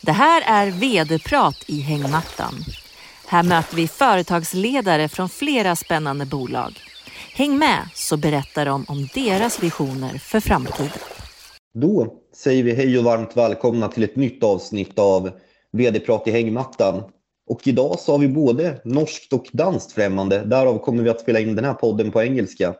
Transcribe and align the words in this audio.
Det 0.00 0.12
här 0.12 0.42
är 0.46 0.70
vd-prat 0.70 1.64
i 1.66 1.80
hängmattan. 1.80 2.54
Här 3.26 3.42
möter 3.42 3.76
vi 3.76 3.88
företagsledare 3.88 5.08
från 5.08 5.28
flera 5.28 5.76
spännande 5.76 6.26
bolag. 6.26 6.80
Häng 7.34 7.58
med 7.58 7.88
så 7.94 8.16
berättar 8.16 8.66
de 8.66 8.84
om 8.88 9.08
deras 9.14 9.62
visioner 9.62 10.18
för 10.18 10.40
framtiden. 10.40 10.98
Då 11.74 12.14
säger 12.34 12.62
vi 12.62 12.74
hej 12.74 12.98
och 12.98 13.04
varmt 13.04 13.36
välkomna 13.36 13.88
till 13.88 14.04
ett 14.04 14.16
nytt 14.16 14.42
avsnitt 14.42 14.98
av 14.98 15.30
vd-prat 15.72 16.28
i 16.28 16.30
hängmattan. 16.30 17.02
Och 17.48 17.66
idag 17.66 17.98
så 17.98 18.12
har 18.12 18.18
vi 18.18 18.28
både 18.28 18.80
norskt 18.84 19.32
och 19.32 19.46
danskt 19.52 19.92
främmande. 19.92 20.44
Därav 20.44 20.78
kommer 20.78 21.02
vi 21.02 21.10
att 21.10 21.20
spela 21.20 21.40
in 21.40 21.56
den 21.56 21.64
här 21.64 21.74
podden 21.74 22.10
på 22.10 22.22
engelska. 22.22 22.74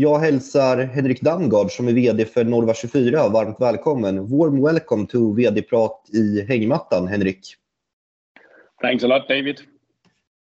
Jag 0.00 0.18
hälsar 0.18 0.78
Henrik 0.78 1.20
Damgard 1.20 1.70
som 1.70 1.88
är 1.88 1.92
VD 1.92 2.24
för 2.24 2.44
Norva24 2.44 3.32
varmt 3.32 3.56
välkommen. 3.60 4.28
Warm 4.38 4.62
welcome 4.62 5.06
to 5.06 5.32
VD-prat 5.32 6.10
i 6.12 6.40
hängmattan, 6.48 7.08
Henrik. 7.08 7.40
Thanks 8.82 9.04
a 9.04 9.06
lot, 9.06 9.28
David. 9.28 9.60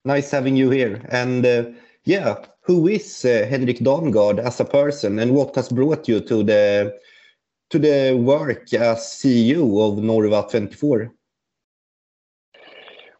Nice 0.04 0.38
having 0.38 0.58
you 0.58 0.72
here. 0.72 1.02
And 1.12 1.46
uh, 1.46 1.74
yeah, 2.04 2.38
who 2.68 2.90
is 2.90 3.26
uh, 3.26 3.50
Henrik 3.50 3.80
Damgard 3.80 4.40
as 4.40 4.62
a 4.62 4.66
person 4.66 5.20
and 5.20 5.32
what 5.32 5.56
has 5.56 5.70
brought 5.70 6.10
you 6.10 6.20
to 6.20 6.44
the 6.44 6.92
to 7.72 7.80
the 7.80 8.14
work 8.14 8.74
as 8.74 9.00
CEO 9.00 9.82
of 9.82 10.00
Norva24? 10.00 11.10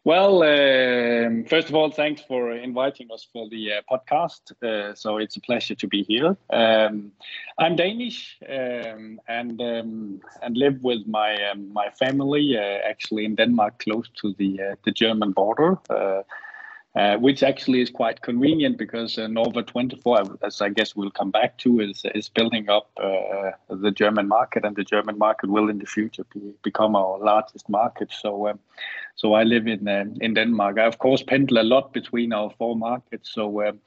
Well, 0.02 0.42
um, 0.42 1.44
first 1.44 1.68
of 1.68 1.74
all, 1.74 1.90
thanks 1.90 2.22
for 2.22 2.52
inviting 2.52 3.08
us 3.12 3.28
for 3.30 3.50
the 3.50 3.74
uh, 3.74 3.82
podcast. 3.90 4.50
Uh, 4.62 4.94
so 4.94 5.18
it's 5.18 5.36
a 5.36 5.40
pleasure 5.42 5.74
to 5.74 5.86
be 5.86 6.04
here. 6.04 6.38
Um, 6.50 7.12
I'm 7.58 7.76
Danish 7.76 8.38
um, 8.48 9.20
and 9.28 9.60
um, 9.60 10.20
and 10.42 10.56
live 10.56 10.82
with 10.82 11.06
my 11.06 11.36
um, 11.50 11.70
my 11.70 11.90
family 11.90 12.56
uh, 12.56 12.88
actually 12.88 13.26
in 13.26 13.34
Denmark, 13.34 13.78
close 13.80 14.08
to 14.22 14.34
the 14.38 14.60
uh, 14.70 14.74
the 14.84 14.92
German 14.92 15.32
border. 15.32 15.76
Uh, 16.96 17.00
uh, 17.00 17.16
which 17.18 17.42
actually 17.42 17.80
is 17.80 17.90
quite 17.90 18.20
convenient 18.22 18.76
because 18.76 19.18
uh, 19.18 19.26
Norva 19.26 19.66
24, 19.66 20.38
as 20.42 20.60
I 20.60 20.68
guess 20.68 20.96
we'll 20.96 21.10
come 21.10 21.30
back 21.30 21.56
to, 21.58 21.80
is 21.80 22.04
is 22.14 22.28
building 22.28 22.68
up 22.68 22.90
uh, 22.96 23.52
the 23.68 23.90
German 23.90 24.28
market, 24.28 24.64
and 24.64 24.76
the 24.76 24.84
German 24.84 25.18
market 25.18 25.50
will 25.50 25.70
in 25.70 25.78
the 25.78 25.86
future 25.86 26.24
be, 26.34 26.52
become 26.62 26.96
our 26.96 27.18
largest 27.18 27.68
market. 27.68 28.12
So, 28.12 28.48
um, 28.48 28.58
so 29.16 29.34
I 29.34 29.44
live 29.44 29.66
in 29.66 29.88
uh, 29.88 30.04
in 30.20 30.34
Denmark. 30.34 30.78
I 30.78 30.86
of 30.86 30.98
course 30.98 31.22
pendle 31.22 31.58
a 31.58 31.66
lot 31.74 31.92
between 31.92 32.32
our 32.32 32.50
four 32.58 32.76
markets. 32.76 33.30
So 33.32 33.68
um, 33.68 33.80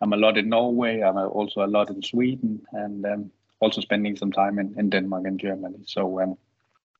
I'm 0.00 0.12
a 0.12 0.16
lot 0.16 0.36
in 0.36 0.48
Norway. 0.48 1.00
I'm 1.00 1.16
also 1.16 1.64
a 1.64 1.70
lot 1.76 1.90
in 1.90 2.02
Sweden, 2.02 2.60
and 2.72 3.06
um, 3.06 3.30
also 3.60 3.80
spending 3.80 4.16
some 4.16 4.32
time 4.32 4.58
in, 4.58 4.74
in 4.78 4.90
Denmark 4.90 5.26
and 5.26 5.40
Germany. 5.40 5.78
So, 5.86 6.20
um, 6.20 6.36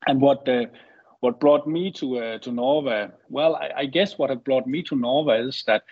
and 0.07 0.21
what 0.21 0.47
uh, 0.47 0.65
what 1.21 1.39
brought 1.39 1.67
me 1.67 1.91
to 1.91 2.17
uh, 2.17 2.37
to 2.39 2.49
Norva? 2.49 3.11
Well, 3.29 3.55
I, 3.55 3.71
I, 3.77 3.85
guess 3.85 4.17
what 4.17 4.29
had 4.29 4.43
brought 4.43 4.67
me 4.67 4.83
to 4.83 4.95
Norva 4.95 5.47
is 5.47 5.63
that 5.67 5.83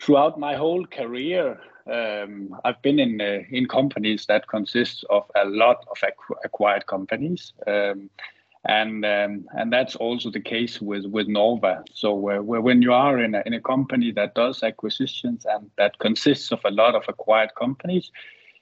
throughout 0.00 0.38
my 0.38 0.54
whole 0.54 0.86
career, 0.86 1.60
um, 1.90 2.54
I've 2.64 2.80
been 2.82 2.98
in 2.98 3.20
uh, 3.20 3.40
in 3.50 3.66
companies 3.66 4.26
that 4.26 4.48
consist 4.48 5.04
of 5.10 5.24
a 5.34 5.44
lot 5.44 5.84
of 5.90 5.98
acquired 6.44 6.86
companies, 6.86 7.52
um, 7.66 8.08
and 8.64 9.04
um, 9.04 9.46
and 9.52 9.72
that's 9.72 9.96
also 9.96 10.30
the 10.30 10.40
case 10.40 10.80
with 10.80 11.06
with 11.06 11.26
Norva. 11.26 11.82
So 11.92 12.30
uh, 12.30 12.42
when 12.42 12.82
you 12.82 12.92
are 12.92 13.18
in 13.18 13.34
a, 13.34 13.42
in 13.44 13.54
a 13.54 13.60
company 13.60 14.12
that 14.12 14.34
does 14.34 14.62
acquisitions 14.62 15.44
and 15.44 15.70
that 15.76 15.98
consists 15.98 16.52
of 16.52 16.60
a 16.64 16.70
lot 16.70 16.94
of 16.94 17.04
acquired 17.08 17.50
companies, 17.56 18.12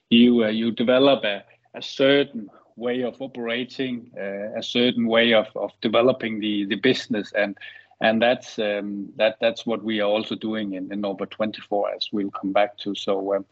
you 0.09 0.45
uh, 0.45 0.49
you 0.49 0.71
develop 0.71 1.23
a, 1.23 1.43
a 1.75 1.81
certain 1.81 2.49
way 2.75 3.01
of 3.01 3.21
operating, 3.21 4.11
uh, 4.17 4.57
a 4.57 4.63
certain 4.63 5.07
way 5.07 5.33
of, 5.33 5.47
of 5.55 5.71
developing 5.81 6.39
the, 6.39 6.65
the 6.65 6.75
business, 6.75 7.31
and 7.33 7.57
and 8.01 8.21
that's 8.21 8.57
um, 8.57 9.09
that 9.17 9.37
that's 9.39 9.65
what 9.65 9.83
we 9.83 10.01
are 10.01 10.09
also 10.09 10.35
doing 10.35 10.73
in, 10.73 10.91
in 10.91 11.01
Norva 11.01 11.29
24, 11.29 11.95
as 11.95 12.09
we'll 12.11 12.31
come 12.31 12.51
back 12.51 12.77
to. 12.79 12.95
So. 12.95 13.35
Um, 13.35 13.45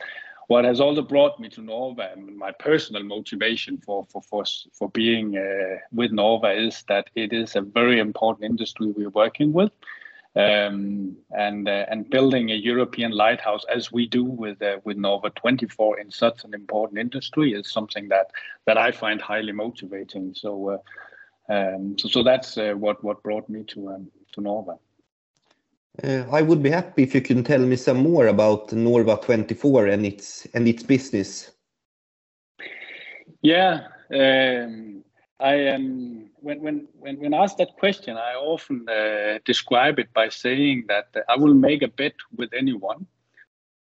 what 0.47 0.65
has 0.65 0.81
also 0.81 1.03
brought 1.03 1.39
me 1.39 1.47
to 1.49 1.61
Norva 1.61 2.11
and 2.11 2.35
my 2.35 2.51
personal 2.51 3.03
motivation 3.03 3.77
for 3.77 4.07
for 4.09 4.23
for, 4.23 4.43
for 4.73 4.89
being 4.89 5.37
uh, 5.37 5.77
with 5.91 6.11
Norva 6.11 6.67
is 6.67 6.83
that 6.87 7.07
it 7.13 7.31
is 7.31 7.55
a 7.55 7.61
very 7.61 7.99
important 7.99 8.45
industry 8.45 8.87
we're 8.87 9.11
working 9.11 9.53
with 9.53 9.71
um, 10.35 11.17
and 11.31 11.67
uh, 11.67 11.85
and 11.89 12.09
building 12.09 12.51
a 12.51 12.55
European 12.55 13.11
lighthouse 13.11 13.65
as 13.73 13.91
we 13.91 14.05
do 14.05 14.23
with 14.23 14.61
uh, 14.61 14.77
with 14.83 14.97
Norva 14.97 15.33
24 15.35 15.99
in 15.99 16.11
such 16.11 16.43
an 16.43 16.53
important 16.53 16.99
industry 16.99 17.53
is 17.53 17.71
something 17.71 18.09
that 18.09 18.31
that 18.65 18.77
I 18.77 18.91
find 18.91 19.21
highly 19.21 19.51
motivating. 19.51 20.33
So 20.35 20.69
uh, 20.69 20.77
um, 21.53 21.97
so, 21.97 22.07
so 22.07 22.23
that's 22.23 22.57
uh, 22.57 22.73
what 22.73 23.03
what 23.03 23.23
brought 23.23 23.49
me 23.49 23.63
to 23.69 23.89
um, 23.89 24.11
to 24.33 24.41
Norva. 24.41 24.77
Uh, 26.03 26.23
I 26.31 26.41
would 26.41 26.61
be 26.61 26.69
happy 26.69 27.03
if 27.03 27.15
you 27.15 27.21
can 27.21 27.43
tell 27.43 27.59
me 27.59 27.75
some 27.75 27.97
more 27.97 28.27
about 28.27 28.69
Norva 28.69 29.21
24 29.21 29.87
and 29.87 30.05
its 30.05 30.45
and 30.53 30.67
its 30.67 30.83
business. 30.83 31.51
Yeah, 33.41 33.87
um, 34.13 35.03
I 35.39 35.53
am 35.53 36.29
when 36.41 36.61
when 36.61 36.87
when 36.99 37.19
when 37.19 37.33
asked 37.33 37.57
that 37.59 37.77
question, 37.77 38.17
I 38.17 38.33
often 38.33 38.87
uh, 38.89 39.39
describe 39.45 39.97
it 39.97 40.11
by 40.13 40.29
saying 40.29 40.85
that 40.89 41.07
I 41.29 41.37
will 41.37 41.53
make 41.53 41.81
a 41.81 41.87
bet 41.87 42.15
with 42.35 42.53
anyone, 42.53 43.07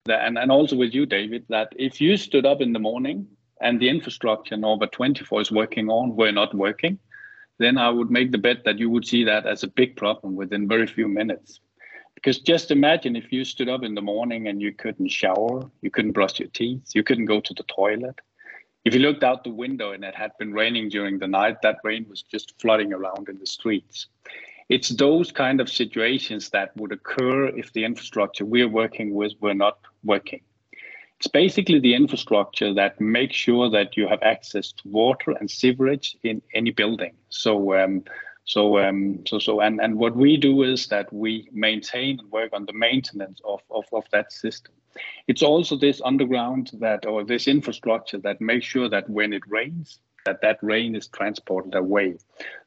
that, 0.06 0.26
and 0.26 0.38
and 0.38 0.52
also 0.52 0.76
with 0.76 0.94
you, 0.94 1.06
David, 1.06 1.46
that 1.50 1.74
if 1.76 2.00
you 2.00 2.18
stood 2.18 2.46
up 2.46 2.62
in 2.62 2.74
the 2.74 2.80
morning 2.80 3.28
and 3.62 3.80
the 3.80 3.90
infrastructure 3.90 4.56
Norva 4.56 4.92
24 4.92 5.42
is 5.42 5.52
working 5.52 5.90
on 5.90 6.16
were 6.16 6.32
not 6.32 6.54
working, 6.54 7.00
then 7.58 7.78
I 7.78 7.90
would 7.90 8.12
make 8.12 8.32
the 8.32 8.38
bet 8.38 8.64
that 8.66 8.78
you 8.78 8.90
would 8.92 9.06
see 9.06 9.24
that 9.24 9.48
as 9.48 9.64
a 9.64 9.68
big 9.68 9.96
problem 9.96 10.36
within 10.36 10.68
very 10.68 10.88
few 10.88 11.08
minutes. 11.08 11.62
Because 12.14 12.40
just 12.40 12.70
imagine 12.70 13.16
if 13.16 13.32
you 13.32 13.44
stood 13.44 13.70
up 13.70 13.84
in 13.84 13.96
the 13.96 14.02
morning 14.02 14.48
and 14.48 14.62
you 14.62 14.74
couldn't 14.74 15.10
shower, 15.10 15.70
you 15.82 15.90
couldn't 15.90 16.12
brush 16.12 16.40
your 16.40 16.50
teeth, 16.50 16.92
you 16.94 17.04
couldn't 17.04 17.26
go 17.26 17.40
to 17.40 17.54
the 17.54 17.64
toilet, 17.64 18.20
if 18.86 18.94
you 18.94 19.00
looked 19.00 19.24
out 19.24 19.44
the 19.44 19.50
window 19.50 19.92
and 19.92 20.04
it 20.04 20.16
had 20.16 20.32
been 20.40 20.54
raining 20.54 20.90
during 20.90 21.20
the 21.20 21.28
night, 21.28 21.62
that 21.62 21.78
rain 21.84 22.06
was 22.10 22.22
just 22.22 22.60
flooding 22.62 22.94
around 22.94 23.30
in 23.30 23.38
the 23.38 23.46
streets. 23.46 24.08
It's 24.70 24.90
those 24.90 25.32
kind 25.32 25.60
of 25.60 25.70
situations 25.70 26.50
that 26.52 26.76
would 26.78 26.92
occur 26.92 27.48
if 27.48 27.74
the 27.74 27.84
infrastructure 27.84 28.46
we're 28.46 28.70
working 28.70 29.14
with 29.14 29.34
were 29.42 29.56
not 29.56 29.80
working. 30.04 30.42
It's 31.18 31.28
basically 31.28 31.80
the 31.80 31.96
infrastructure 31.96 32.74
that 32.76 33.02
makes 33.02 33.36
sure 33.36 33.70
that 33.72 33.98
you 33.98 34.08
have 34.08 34.24
access 34.24 34.72
to 34.72 34.88
water 34.88 35.32
and 35.32 35.52
sewerage 35.52 36.16
in 36.24 36.42
any 36.54 36.72
building. 36.72 37.14
So, 37.28 37.76
um, 37.78 38.06
so, 38.50 38.80
um, 38.80 39.20
so, 39.28 39.38
so, 39.38 39.62
and, 39.62 39.80
and 39.80 39.96
what 39.96 40.16
we 40.16 40.36
do 40.36 40.64
is 40.64 40.88
that 40.88 41.14
we 41.14 41.48
maintain 41.52 42.20
and 42.20 42.32
work 42.32 42.50
on 42.52 42.66
the 42.66 42.74
maintenance 42.74 43.40
of, 43.46 43.62
of, 43.70 43.86
of 43.94 44.06
that 44.12 44.32
system. 44.32 44.74
It's 45.28 45.44
also 45.44 45.76
this 45.76 46.02
underground 46.04 46.72
that 46.80 47.06
or 47.06 47.24
this 47.24 47.48
infrastructure 47.48 48.18
that 48.18 48.42
makes 48.42 48.66
sure 48.66 48.90
that 48.90 49.08
when 49.08 49.34
it 49.34 49.44
rains, 49.48 50.00
that 50.26 50.42
that 50.42 50.58
rain 50.64 50.96
is 50.96 51.08
transported 51.10 51.76
away. 51.76 52.18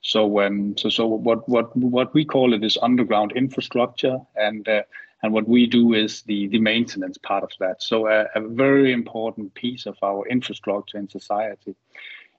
So 0.03 0.41
um, 0.41 0.77
so 0.79 0.89
so 0.89 1.05
what 1.09 1.49
what 1.49 1.77
what 1.77 2.15
we 2.15 2.25
call 2.25 2.55
it 2.55 2.63
is 2.63 2.79
underground 2.81 3.33
infrastructure, 3.33 4.19
and 4.37 4.69
uh, 4.69 4.83
and 5.25 5.33
what 5.33 5.49
we 5.49 5.67
do 5.67 5.95
is 5.95 6.23
the 6.23 6.47
the 6.47 6.61
maintenance 6.61 7.19
part 7.19 7.43
of 7.43 7.51
that. 7.59 7.83
So 7.83 8.07
uh, 8.07 8.29
a 8.37 8.41
very 8.41 8.93
important 8.93 9.53
piece 9.55 9.87
of 9.87 9.99
our 10.01 10.29
infrastructure 10.29 10.99
in 10.99 11.09
society. 11.09 11.75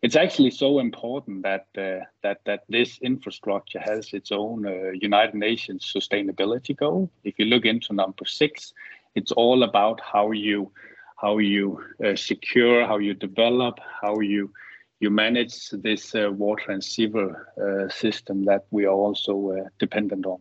It's 0.04 0.18
actually 0.18 0.52
so 0.52 0.80
important 0.80 1.44
that 1.44 1.68
uh, 1.78 2.04
that 2.24 2.40
that 2.44 2.64
this 2.68 3.00
infrastructure 3.02 3.80
has 3.80 4.14
its 4.14 4.34
own 4.34 4.66
uh, 4.66 4.92
United 5.02 5.34
Nations 5.34 5.94
sustainability 5.96 6.76
goal. 6.76 7.10
If 7.24 7.40
you 7.40 7.46
look 7.46 7.64
into 7.64 7.94
number 7.94 8.26
six, 8.26 8.74
it's 9.16 9.32
all 9.32 9.64
about 9.64 10.02
how 10.02 10.32
you 10.32 10.72
how 11.16 11.38
you 11.38 11.82
uh, 12.04 12.18
secure, 12.18 12.86
how 12.86 12.98
you 12.98 13.14
develop, 13.14 13.80
how 14.02 14.20
you 14.20 14.52
you 15.00 15.10
manage 15.10 15.70
this 15.70 16.14
uh, 16.14 16.30
water 16.34 16.74
and 16.74 16.84
sewer 16.84 17.48
uh, 17.58 17.88
system 17.90 18.44
that 18.44 18.66
we 18.72 18.84
are 18.86 18.98
also 19.06 19.52
uh, 19.52 19.70
dependent 19.80 20.26
on. 20.26 20.40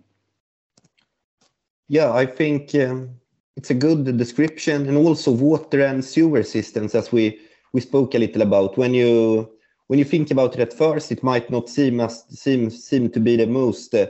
Yeah, 1.87 2.13
I 2.13 2.27
think 2.27 2.75
um, 2.75 3.11
it's 3.57 3.71
a 3.71 3.75
good 3.75 4.17
description, 4.17 4.89
and 4.89 4.97
also 4.97 5.31
water 5.31 5.83
and 5.85 6.05
sewer 6.05 6.43
systems, 6.43 6.97
as 6.97 7.13
we 7.13 7.39
we 7.73 7.81
spoke 7.81 8.15
a 8.15 8.19
little 8.19 8.43
about. 8.43 8.77
When 8.77 8.95
you 8.95 9.51
when 9.89 9.99
you 9.99 10.05
think 10.05 10.31
about 10.31 10.55
it 10.55 10.61
at 10.61 10.73
first, 10.73 11.13
it 11.13 11.23
might 11.23 11.51
not 11.51 11.69
seem 11.69 12.01
as 12.01 12.25
seem 12.29 12.71
seem 12.71 13.11
to 13.11 13.21
be 13.21 13.37
the 13.37 13.47
most 13.47 13.95
uh, 13.95 14.07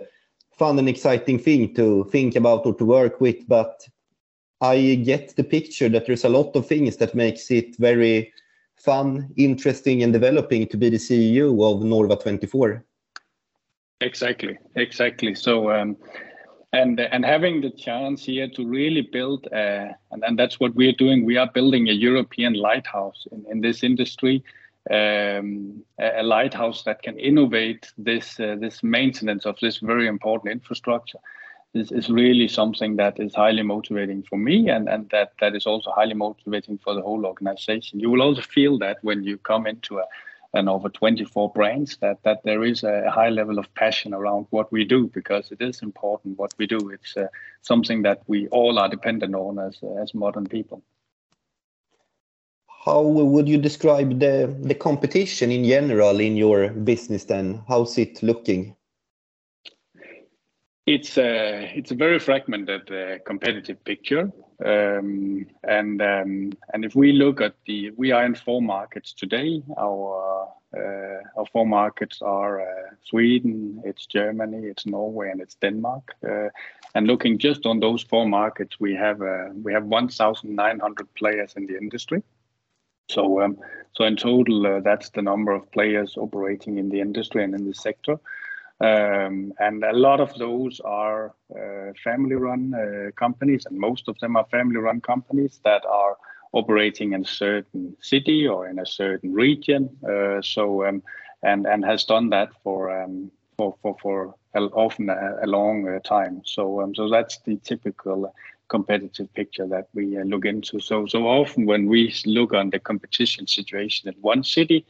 fun 0.53 0.79
and 0.79 0.89
exciting 0.89 1.39
thing 1.39 1.75
to 1.75 2.05
think 2.13 2.37
about 2.37 2.67
or 2.67 2.75
to 2.75 2.85
work 2.85 3.21
with, 3.21 3.49
but 3.49 3.81
I 4.61 4.95
get 4.95 5.35
the 5.35 5.45
picture 5.45 5.89
that 5.89 6.07
there's 6.07 6.25
a 6.25 6.29
lot 6.29 6.55
of 6.55 6.67
things 6.67 6.97
that 6.99 7.17
makes 7.17 7.51
it 7.51 7.77
very 7.79 8.33
fun, 8.77 9.33
interesting, 9.37 10.03
and 10.03 10.13
developing 10.13 10.69
to 10.69 10.77
be 10.77 10.89
the 10.89 10.99
CEO 10.99 11.51
of 11.51 11.83
Norva 11.83 12.21
24. 12.23 12.85
Exactly, 14.01 14.59
exactly. 14.77 15.35
So, 15.35 15.71
um, 15.73 15.97
and 16.73 17.01
and 17.01 17.25
having 17.25 17.61
the 17.61 17.71
chance 17.71 18.25
here 18.25 18.49
to 18.49 18.67
really 18.67 19.03
build, 19.03 19.47
uh, 19.53 19.89
and, 20.11 20.25
and 20.25 20.39
that's 20.39 20.59
what 20.59 20.75
we're 20.75 20.93
doing. 20.93 21.25
We 21.25 21.37
are 21.37 21.51
building 21.53 21.89
a 21.89 21.93
European 21.93 22.55
lighthouse 22.55 23.27
in, 23.31 23.45
in 23.51 23.61
this 23.61 23.83
industry, 23.83 24.43
um, 24.91 25.83
a 25.99 26.23
lighthouse 26.23 26.83
that 26.85 27.03
can 27.03 27.19
innovate 27.19 27.93
this 27.99 28.41
uh, 28.41 28.57
this 28.59 28.83
maintenance 28.83 29.45
of 29.45 29.59
this 29.61 29.79
very 29.79 30.07
important 30.07 30.53
infrastructure 30.53 31.19
is, 31.75 31.91
is 31.93 32.11
really 32.11 32.49
something 32.49 32.97
that 32.97 33.19
is 33.19 33.35
highly 33.35 33.63
motivating 33.63 34.23
for 34.23 34.39
me 34.39 34.69
and, 34.69 34.89
and 34.89 35.09
that, 35.11 35.33
that 35.41 35.55
is 35.55 35.67
also 35.67 35.91
highly 35.91 36.15
motivating 36.15 36.79
for 36.79 36.95
the 36.95 37.03
whole 37.03 37.25
organization. 37.27 38.01
You 38.01 38.11
will 38.11 38.23
also 38.23 38.43
feel 38.43 38.79
that 38.79 38.99
when 39.03 39.25
you 39.25 39.39
come 39.39 39.67
into 39.67 39.99
a, 39.99 40.05
an 40.55 40.69
over 40.69 40.89
24 40.89 41.51
brands 41.53 41.97
that, 41.99 42.23
that 42.25 42.43
there 42.45 42.63
is 42.65 42.83
a 42.83 43.11
high 43.11 43.31
level 43.31 43.59
of 43.59 43.73
passion 43.75 44.13
around 44.13 44.47
what 44.51 44.71
we 44.71 44.85
do 44.85 45.09
because 45.09 45.51
it 45.51 45.63
is 45.63 45.83
important 45.83 46.39
what 46.39 46.53
we 46.59 46.67
do. 46.67 46.91
It's 46.91 47.17
uh, 47.17 47.29
something 47.63 48.03
that 48.03 48.23
we 48.27 48.49
all 48.49 48.79
are 48.79 48.89
dependent 48.89 49.35
on 49.35 49.59
as, 49.59 49.81
as 50.01 50.15
modern 50.15 50.47
people. 50.47 50.83
How 52.85 53.01
would 53.01 53.49
you 53.49 53.59
describe 53.59 54.19
the, 54.19 54.55
the 54.61 54.75
competition 54.75 55.51
in 55.53 55.65
general 55.65 56.21
in 56.21 56.37
your 56.37 56.69
business 56.71 57.25
then? 57.25 57.63
How's 57.69 57.97
it 57.97 58.23
looking? 58.23 58.75
It's 60.85 61.17
a 61.17 61.73
it's 61.77 61.93
a 61.93 61.95
very 61.95 62.19
fragmented 62.19 62.91
uh, 62.91 63.19
competitive 63.25 63.85
picture, 63.85 64.33
um, 64.65 65.47
and 65.63 66.03
um, 66.03 66.53
and 66.75 66.85
if 66.85 66.97
we 66.97 67.13
look 67.13 67.41
at 67.41 67.55
the 67.67 67.91
we 67.97 68.11
are 68.11 68.25
in 68.25 68.35
four 68.35 68.61
markets 68.61 69.13
today. 69.13 69.63
Our 69.79 70.49
uh, 70.77 71.21
our 71.37 71.47
four 71.53 71.67
markets 71.67 72.23
are 72.23 72.63
uh, 72.63 72.91
Sweden, 73.05 73.83
it's 73.85 74.07
Germany, 74.07 74.67
it's 74.67 74.87
Norway, 74.87 75.31
and 75.31 75.41
it's 75.41 75.55
Denmark. 75.57 76.15
Uh, 76.27 76.49
and 76.95 77.07
looking 77.07 77.39
just 77.39 77.67
on 77.67 77.81
those 77.81 78.03
four 78.03 78.27
markets, 78.27 78.81
we 78.81 78.95
have 78.95 79.21
uh, 79.21 79.51
we 79.63 79.73
have 79.73 79.85
1,900 79.85 81.15
players 81.15 81.53
in 81.57 81.67
the 81.67 81.77
industry. 81.77 82.23
So 83.09 83.43
um, 83.43 83.59
so 83.93 84.05
in 84.05 84.17
total, 84.17 84.67
uh, 84.67 84.81
that's 84.81 85.11
the 85.11 85.23
number 85.23 85.53
of 85.53 85.71
players 85.73 86.17
operating 86.17 86.79
in 86.79 86.89
the 86.89 87.01
industry 87.01 87.45
and 87.45 87.55
in 87.55 87.67
the 87.67 87.75
sector. 87.75 88.19
Um, 88.81 89.53
and 89.61 89.85
a 89.85 89.93
lot 89.93 90.21
of 90.21 90.35
those 90.35 90.81
are 90.85 91.35
uh, 91.55 91.93
family 92.03 92.35
run 92.35 92.75
uh, 92.75 93.11
companies, 93.17 93.67
and 93.67 93.79
most 93.79 94.09
of 94.09 94.19
them 94.19 94.37
are 94.37 94.47
family 94.51 94.79
run 94.79 95.01
companies 95.01 95.61
that 95.65 95.85
are 95.87 96.17
operating 96.53 97.13
in 97.13 97.23
a 97.23 97.29
certain 97.29 97.97
city 98.01 98.47
or 98.47 98.67
in 98.69 98.79
a 98.79 98.87
certain 98.87 99.33
region. 99.33 99.89
Uh, 100.09 100.43
so, 100.43 100.85
um, 100.87 101.03
and, 101.43 101.67
and 101.67 101.85
has 101.85 102.05
done 102.05 102.31
that 102.31 102.51
for, 102.63 103.03
um, 103.03 103.31
for, 103.57 103.75
for, 103.83 103.97
for 104.03 104.35
often 104.55 105.09
a, 105.11 105.39
a 105.43 105.47
long 105.47 105.89
uh, 105.89 105.99
time. 106.01 106.43
So, 106.45 106.83
um, 106.83 106.95
so 106.95 107.09
that's 107.09 107.39
the 107.39 107.57
typical 107.57 108.35
competitive 108.69 109.33
picture 109.35 109.67
that 109.67 109.89
we 109.95 110.17
uh, 110.17 110.25
look 110.25 110.45
into. 110.45 110.81
So, 110.81 111.07
so 111.07 111.27
often 111.27 111.67
when 111.67 111.87
we 111.87 112.15
look 112.27 112.53
on 112.53 112.71
the 112.71 112.79
competition 112.79 113.47
situation 113.47 114.09
in 114.09 114.15
one 114.21 114.43
city, 114.43 114.85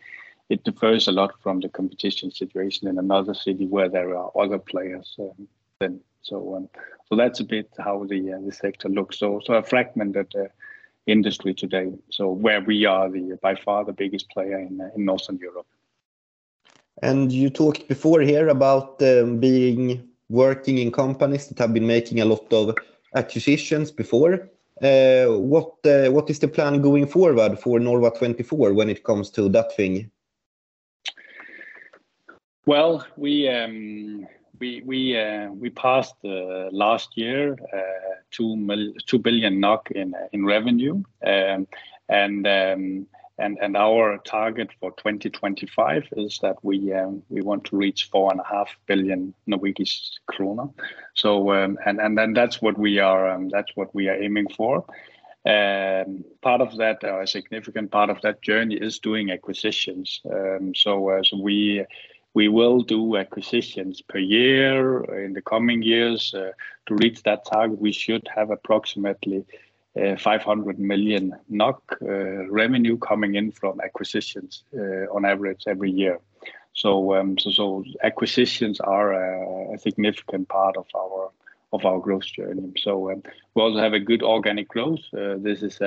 it 0.48 0.64
differs 0.64 1.08
a 1.08 1.12
lot 1.12 1.32
from 1.42 1.60
the 1.60 1.68
competition 1.68 2.30
situation 2.30 2.88
in 2.88 2.98
another 2.98 3.34
city 3.34 3.66
where 3.66 3.88
there 3.88 4.16
are 4.16 4.30
other 4.38 4.58
players. 4.58 5.16
Um, 5.18 6.00
so 6.22 6.56
um, 6.56 6.68
so 7.08 7.16
that's 7.16 7.40
a 7.40 7.44
bit 7.44 7.68
how 7.78 8.04
the 8.04 8.32
uh, 8.32 8.40
the 8.44 8.52
sector 8.52 8.88
looks. 8.88 9.18
So 9.18 9.40
so 9.44 9.54
a 9.54 9.62
fragmented 9.62 10.32
uh, 10.36 10.48
industry 11.06 11.54
today. 11.54 11.92
So 12.10 12.30
where 12.30 12.60
we 12.60 12.86
are 12.86 13.10
the 13.10 13.38
by 13.42 13.54
far 13.54 13.84
the 13.84 13.92
biggest 13.92 14.30
player 14.30 14.58
in 14.58 14.80
uh, 14.80 14.90
in 14.96 15.04
Northern 15.04 15.38
Europe. 15.38 15.66
And 17.02 17.32
you 17.32 17.50
talked 17.50 17.88
before 17.88 18.20
here 18.20 18.48
about 18.48 19.02
um, 19.02 19.38
being 19.40 20.08
working 20.28 20.78
in 20.78 20.92
companies 20.92 21.48
that 21.48 21.58
have 21.58 21.74
been 21.74 21.86
making 21.86 22.20
a 22.20 22.24
lot 22.24 22.52
of 22.52 22.76
acquisitions 23.14 23.90
before. 23.90 24.48
Uh, 24.82 25.26
what 25.26 25.74
uh, 25.84 26.10
what 26.10 26.30
is 26.30 26.38
the 26.38 26.48
plan 26.48 26.80
going 26.80 27.06
forward 27.06 27.58
for 27.58 27.78
Norva24 27.78 28.74
when 28.74 28.88
it 28.88 29.04
comes 29.04 29.30
to 29.30 29.48
that 29.48 29.76
thing? 29.76 30.10
Well, 32.64 33.04
we 33.16 33.48
um, 33.48 34.28
we 34.60 34.82
we 34.86 35.18
uh, 35.18 35.50
we 35.50 35.70
passed 35.70 36.14
uh, 36.24 36.70
last 36.70 37.16
year 37.16 37.56
uh, 37.74 38.14
two 38.30 38.56
mil- 38.56 38.94
two 39.06 39.18
billion 39.18 39.58
NOK 39.58 39.90
in 39.90 40.14
in 40.32 40.46
revenue, 40.46 41.02
um, 41.26 41.66
and 42.08 42.46
um, 42.46 43.06
and 43.38 43.58
and 43.60 43.76
our 43.76 44.18
target 44.18 44.70
for 44.78 44.92
2025 44.92 46.04
is 46.16 46.38
that 46.42 46.56
we 46.62 46.92
we 47.30 47.42
want 47.42 47.64
to 47.64 47.76
reach 47.76 48.08
four 48.12 48.30
and 48.30 48.40
a 48.40 48.44
half 48.44 48.68
billion 48.86 49.34
Norwegian 49.48 49.86
kroner. 50.26 50.68
So 51.14 51.50
and 51.50 51.78
and 51.84 52.16
then 52.16 52.32
that's 52.32 52.62
what 52.62 52.78
we 52.78 53.00
are 53.00 53.40
that's 53.50 53.72
what 53.74 53.92
we 53.92 54.08
are 54.08 54.22
aiming 54.22 54.50
for. 54.56 54.84
Part 55.44 56.60
of 56.60 56.76
that, 56.76 57.02
a 57.02 57.26
significant 57.26 57.90
part 57.90 58.10
of 58.10 58.20
that 58.22 58.40
journey, 58.40 58.76
is 58.76 59.00
doing 59.00 59.32
acquisitions. 59.32 60.20
We 61.32 61.84
we 62.34 62.48
will 62.48 62.80
do 62.80 63.16
acquisitions 63.16 64.00
per 64.00 64.18
year 64.18 65.04
in 65.24 65.34
the 65.34 65.42
coming 65.42 65.82
years. 65.82 66.32
Uh, 66.34 66.52
to 66.86 66.94
reach 66.94 67.22
that 67.22 67.44
target, 67.44 67.78
we 67.78 67.92
should 67.92 68.26
have 68.34 68.50
approximately 68.50 69.44
uh, 70.00 70.16
500 70.16 70.78
million 70.78 71.34
NOK 71.50 71.98
uh, 72.00 72.06
revenue 72.48 72.96
coming 72.96 73.34
in 73.34 73.52
from 73.52 73.80
acquisitions 73.80 74.64
on 75.14 75.24
average 75.24 75.64
every 75.66 75.90
year. 75.90 76.18
So, 76.74 77.14
um, 77.16 77.36
acquisitions 78.02 78.80
are 78.80 79.12
a, 79.12 79.78
significant 79.78 80.48
part 80.48 80.76
of 80.76 80.86
our 80.94 81.30
of 81.72 81.84
our 81.86 81.98
growth 81.98 82.24
journey. 82.24 82.72
So 82.82 83.10
um, 83.10 83.22
we 83.54 83.62
also 83.62 83.78
have 83.78 83.94
a 83.94 83.98
good 83.98 84.22
organic 84.22 84.68
growth. 84.68 85.00
This 85.12 85.62
is 85.62 85.80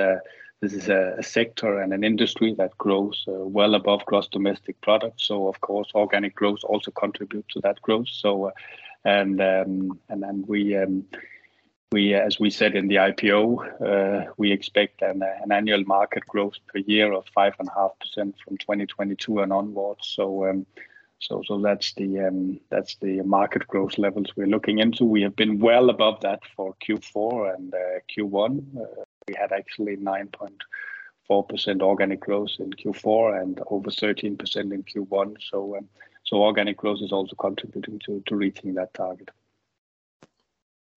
this 0.62 0.72
is 0.72 0.88
a, 0.88 1.16
a, 1.18 1.22
sector 1.22 1.80
and 1.80 1.92
an 1.92 2.02
industry 2.02 2.54
that 2.54 2.76
grows 2.78 3.24
uh, 3.28 3.32
well 3.32 3.74
above 3.74 4.04
gross 4.06 4.26
domestic 4.28 4.80
product. 4.80 5.20
So 5.20 5.48
of 5.48 5.60
course, 5.60 5.90
organic 5.94 6.34
growth 6.34 6.60
also 6.64 6.90
contributes 6.90 7.52
to 7.54 7.60
that 7.60 7.80
growth. 7.82 8.08
So, 8.08 8.46
uh, 8.46 8.50
and 9.04 9.40
um, 9.40 9.98
and 10.08 10.22
then 10.22 10.44
we. 10.46 10.76
Um, 10.76 11.06
we, 11.92 12.14
as 12.14 12.40
we 12.40 12.50
said 12.50 12.74
in 12.74 12.88
the 12.88 12.96
IPO, 12.96 14.26
uh, 14.28 14.32
we 14.36 14.50
expect 14.50 15.02
an, 15.02 15.22
an, 15.22 15.52
annual 15.52 15.84
market 15.84 16.26
growth 16.26 16.54
per 16.66 16.80
year 16.80 17.12
of 17.12 17.24
five 17.32 17.54
and 17.60 17.68
a 17.68 17.78
half 17.78 17.92
percent 18.00 18.34
from 18.44 18.58
2022 18.58 19.38
and 19.38 19.52
onwards. 19.52 20.08
So, 20.08 20.48
um, 20.50 20.66
so, 21.20 21.42
so 21.46 21.60
that's 21.60 21.94
the 21.94 22.26
um, 22.26 22.58
that's 22.70 22.96
the 22.96 23.22
market 23.22 23.68
growth 23.68 23.98
levels 23.98 24.26
we're 24.36 24.48
looking 24.48 24.80
into. 24.80 25.04
We 25.04 25.22
have 25.22 25.36
been 25.36 25.60
well 25.60 25.88
above 25.88 26.22
that 26.22 26.40
for 26.56 26.74
Q4 26.86 27.54
and 27.54 27.72
uh, 27.72 28.00
Q1. 28.10 28.76
Uh, 28.76 29.04
we 29.28 29.34
had 29.34 29.52
actually 29.52 29.96
9.4% 29.96 31.82
organic 31.82 32.20
growth 32.20 32.52
in 32.60 32.70
Q4 32.70 33.42
and 33.42 33.60
over 33.70 33.90
13% 33.90 34.72
in 34.72 34.84
Q1. 34.84 35.36
So, 35.50 35.76
um, 35.76 35.88
so 36.24 36.42
organic 36.42 36.76
growth 36.76 37.02
is 37.02 37.12
also 37.12 37.34
contributing 37.36 38.00
to, 38.06 38.22
to 38.26 38.36
reaching 38.36 38.74
that 38.74 38.94
target. 38.94 39.30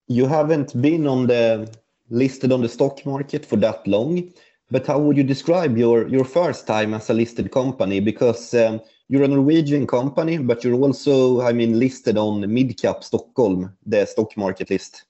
You 0.06 0.26
haven't 0.26 0.80
been 0.80 1.06
on 1.06 1.26
the 1.26 1.72
listed 2.08 2.52
on 2.52 2.62
the 2.62 2.68
stock 2.68 3.04
market 3.06 3.46
for 3.46 3.56
that 3.56 3.86
long, 3.86 4.32
but 4.70 4.86
how 4.86 4.98
would 5.00 5.16
you 5.16 5.24
describe 5.24 5.76
your 5.76 6.08
your 6.08 6.24
first 6.24 6.66
time 6.66 6.94
as 6.94 7.10
a 7.10 7.14
listed 7.14 7.52
company? 7.52 8.00
Because 8.00 8.54
um, 8.54 8.80
you're 9.08 9.22
a 9.22 9.28
Norwegian 9.28 9.86
company, 9.86 10.38
but 10.38 10.64
you're 10.64 10.74
also, 10.74 11.40
I 11.42 11.52
mean, 11.52 11.78
listed 11.78 12.16
on 12.16 12.42
Midcap 12.42 13.04
Stockholm, 13.04 13.76
the 13.86 14.04
stock 14.06 14.36
market 14.36 14.70
list. 14.70 15.04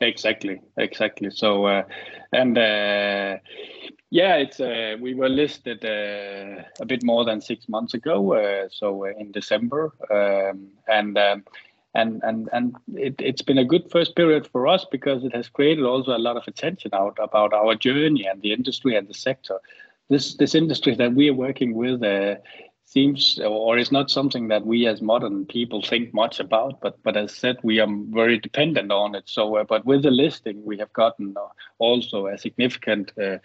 Exactly, 0.00 0.60
exactly. 0.76 1.30
So, 1.30 1.66
uh, 1.66 1.82
and 2.32 2.56
uh, 2.56 3.38
yeah, 4.10 4.36
it's 4.36 4.60
uh, 4.60 4.96
we 5.00 5.14
were 5.14 5.28
listed 5.28 5.84
uh, 5.84 6.62
a 6.80 6.86
bit 6.86 7.02
more 7.02 7.24
than 7.24 7.40
six 7.40 7.68
months 7.68 7.94
ago, 7.94 8.34
uh, 8.34 8.68
so 8.70 9.06
uh, 9.06 9.10
in 9.18 9.32
December, 9.32 9.92
um, 10.10 10.68
and 10.86 11.18
um, 11.18 11.44
and 11.94 12.22
and 12.22 12.48
and 12.52 12.76
it, 12.94 13.20
has 13.20 13.42
been 13.42 13.58
a 13.58 13.64
good 13.64 13.90
first 13.90 14.14
period 14.14 14.46
for 14.46 14.68
us 14.68 14.86
because 14.88 15.24
it 15.24 15.34
has 15.34 15.48
created 15.48 15.84
also 15.84 16.16
a 16.16 16.18
lot 16.18 16.36
of 16.36 16.44
attention 16.46 16.92
out 16.94 17.18
about 17.20 17.52
our 17.52 17.74
journey 17.74 18.24
and 18.24 18.40
the 18.40 18.52
industry 18.52 18.94
and 18.94 19.08
the 19.08 19.14
sector. 19.14 19.58
This 20.08 20.36
this 20.36 20.54
industry 20.54 20.94
that 20.94 21.12
we 21.14 21.28
are 21.28 21.34
working 21.34 21.74
with 21.74 22.02
seems 22.88 23.38
or 23.38 23.76
is 23.76 23.92
not 23.92 24.10
something 24.10 24.48
that 24.48 24.64
we 24.64 24.86
as 24.86 25.02
modern 25.02 25.44
people 25.44 25.82
think 25.82 26.14
much 26.14 26.40
about 26.40 26.80
but 26.80 26.96
but 27.02 27.16
as 27.16 27.34
said 27.34 27.56
we 27.62 27.80
are 27.80 27.88
very 28.10 28.38
dependent 28.38 28.90
on 28.90 29.14
it. 29.14 29.24
So 29.26 29.56
uh, 29.56 29.64
but 29.64 29.84
with 29.84 30.02
the 30.02 30.10
listing 30.10 30.64
we 30.64 30.78
have 30.78 30.92
gotten 30.92 31.34
uh, 31.36 31.48
also 31.78 32.26
a 32.26 32.38
significant 32.38 33.12
uh, 33.18 33.38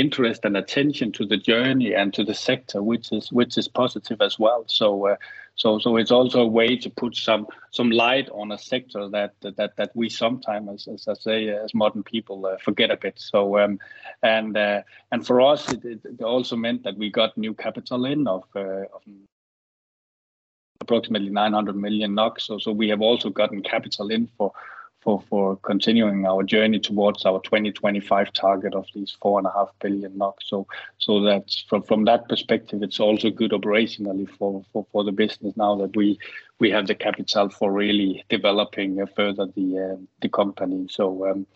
interest 0.00 0.44
and 0.44 0.56
attention 0.56 1.12
to 1.12 1.24
the 1.26 1.36
journey 1.36 1.94
and 1.94 2.12
to 2.14 2.24
the 2.24 2.34
sector 2.34 2.82
which 2.82 3.12
is 3.12 3.32
which 3.32 3.56
is 3.58 3.68
positive 3.68 4.20
as 4.20 4.38
well 4.38 4.64
so 4.66 5.08
uh, 5.08 5.16
so 5.56 5.78
so 5.78 5.96
it's 5.96 6.10
also 6.10 6.42
a 6.42 6.46
way 6.46 6.76
to 6.76 6.90
put 6.90 7.16
some 7.16 7.46
some 7.70 7.90
light 7.90 8.28
on 8.30 8.52
a 8.52 8.58
sector 8.58 9.08
that 9.08 9.34
that 9.40 9.76
that 9.76 9.90
we 9.94 10.10
sometimes, 10.10 10.86
as, 10.86 11.08
as 11.08 11.08
I 11.08 11.14
say, 11.14 11.48
as 11.48 11.72
modern 11.74 12.02
people 12.02 12.44
uh, 12.44 12.58
forget 12.58 12.90
a 12.90 12.96
bit. 12.96 13.14
So 13.16 13.58
um, 13.58 13.78
and 14.22 14.56
uh, 14.56 14.82
and 15.12 15.26
for 15.26 15.40
us, 15.40 15.72
it, 15.72 15.84
it, 15.84 16.22
also 16.22 16.56
meant 16.56 16.84
that 16.84 16.98
we 16.98 17.10
got 17.10 17.38
new 17.38 17.54
capital 17.54 18.04
in 18.04 18.28
of, 18.28 18.44
uh, 18.54 18.84
of 18.94 19.02
approximately 20.82 21.30
900 21.30 21.74
million 21.74 22.14
NOK. 22.14 22.38
So 22.38 22.58
so 22.58 22.70
we 22.70 22.90
have 22.90 23.00
also 23.00 23.30
gotten 23.30 23.62
capital 23.62 24.10
in 24.10 24.28
for 24.36 24.52
for 25.06 25.22
for 25.30 25.56
continuing 25.58 26.26
our 26.26 26.42
journey 26.42 26.80
towards 26.80 27.24
our 27.24 27.40
2025 27.42 28.32
target 28.32 28.74
of 28.74 28.86
these 28.92 29.16
four 29.22 29.38
and 29.38 29.46
a 29.46 29.52
half 29.52 29.70
billion 29.80 30.18
NOK. 30.18 30.36
So 30.42 30.66
so 30.98 31.20
that's 31.22 31.64
from 31.68 31.82
from 31.82 32.04
that 32.06 32.28
perspective, 32.28 32.82
it's 32.82 32.98
also 32.98 33.30
good 33.30 33.52
operationally 33.52 34.28
for 34.28 34.64
for, 34.72 34.84
for 34.90 35.04
the 35.04 35.12
business 35.12 35.56
now 35.56 35.76
that 35.76 35.94
we 35.94 36.18
we 36.58 36.70
have 36.72 36.88
the 36.88 36.96
capital 36.96 37.48
for 37.48 37.70
really 37.70 38.24
developing 38.28 39.06
further 39.14 39.46
the 39.46 39.68
uh, 39.92 40.02
the 40.20 40.28
company. 40.28 40.88
So. 40.90 41.30
Um, 41.30 41.46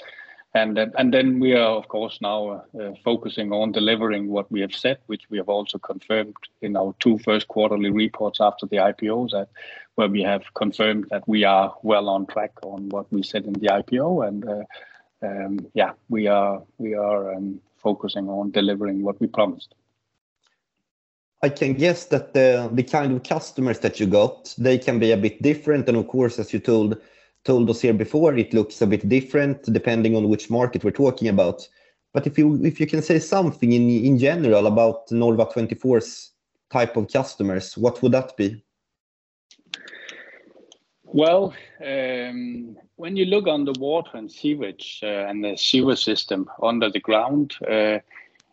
and 0.54 1.12
then 1.12 1.38
we 1.38 1.54
are 1.54 1.76
of 1.76 1.88
course 1.88 2.18
now 2.20 2.64
uh, 2.80 2.92
focusing 3.04 3.52
on 3.52 3.72
delivering 3.72 4.28
what 4.28 4.50
we 4.50 4.60
have 4.60 4.74
said, 4.74 4.98
which 5.06 5.22
we 5.30 5.38
have 5.38 5.48
also 5.48 5.78
confirmed 5.78 6.34
in 6.60 6.76
our 6.76 6.94
two 6.98 7.18
first 7.18 7.48
quarterly 7.48 7.90
reports 7.90 8.40
after 8.40 8.66
the 8.66 8.78
IPO, 8.78 9.46
where 9.94 10.08
we 10.08 10.22
have 10.22 10.42
confirmed 10.54 11.06
that 11.10 11.26
we 11.28 11.44
are 11.44 11.74
well 11.82 12.08
on 12.08 12.26
track 12.26 12.52
on 12.62 12.88
what 12.88 13.12
we 13.12 13.22
said 13.22 13.44
in 13.44 13.52
the 13.54 13.68
IPO, 13.68 14.26
and 14.26 14.48
uh, 14.48 14.64
um, 15.22 15.60
yeah, 15.74 15.92
we 16.08 16.26
are 16.26 16.62
we 16.78 16.94
are 16.94 17.34
um, 17.34 17.60
focusing 17.76 18.28
on 18.28 18.50
delivering 18.50 19.02
what 19.02 19.20
we 19.20 19.26
promised. 19.26 19.74
I 21.42 21.48
can 21.48 21.72
guess 21.74 22.04
that 22.06 22.34
the 22.34 22.82
kind 22.82 23.12
of 23.12 23.22
customers 23.22 23.78
that 23.78 23.98
you 23.98 24.06
got, 24.06 24.54
they 24.58 24.76
can 24.76 24.98
be 24.98 25.12
a 25.12 25.16
bit 25.16 25.40
different, 25.40 25.88
and 25.88 25.96
of 25.96 26.08
course, 26.08 26.38
as 26.38 26.52
you 26.52 26.58
told 26.58 27.00
told 27.44 27.70
us 27.70 27.80
here 27.80 27.94
before, 27.94 28.36
it 28.36 28.52
looks 28.52 28.82
a 28.82 28.86
bit 28.86 29.08
different 29.08 29.62
depending 29.72 30.16
on 30.16 30.28
which 30.28 30.50
market 30.50 30.84
we're 30.84 30.90
talking 30.90 31.28
about. 31.28 31.66
But 32.12 32.26
if 32.26 32.36
you 32.38 32.62
if 32.64 32.80
you 32.80 32.86
can 32.86 33.02
say 33.02 33.18
something 33.18 33.72
in 33.72 33.88
in 33.90 34.18
general 34.18 34.66
about 34.66 35.08
Norva24's 35.08 36.32
type 36.70 36.96
of 36.96 37.12
customers, 37.12 37.76
what 37.76 38.02
would 38.02 38.12
that 38.12 38.36
be? 38.36 38.62
Well, 41.04 41.54
um, 41.84 42.76
when 42.96 43.16
you 43.16 43.24
look 43.24 43.48
on 43.48 43.64
the 43.64 43.74
water 43.80 44.16
and 44.16 44.30
sewage 44.30 45.00
uh, 45.02 45.26
and 45.28 45.42
the 45.42 45.56
sewer 45.56 45.96
system 45.96 46.48
under 46.62 46.88
the 46.88 47.00
ground, 47.00 47.54
uh, 47.68 47.98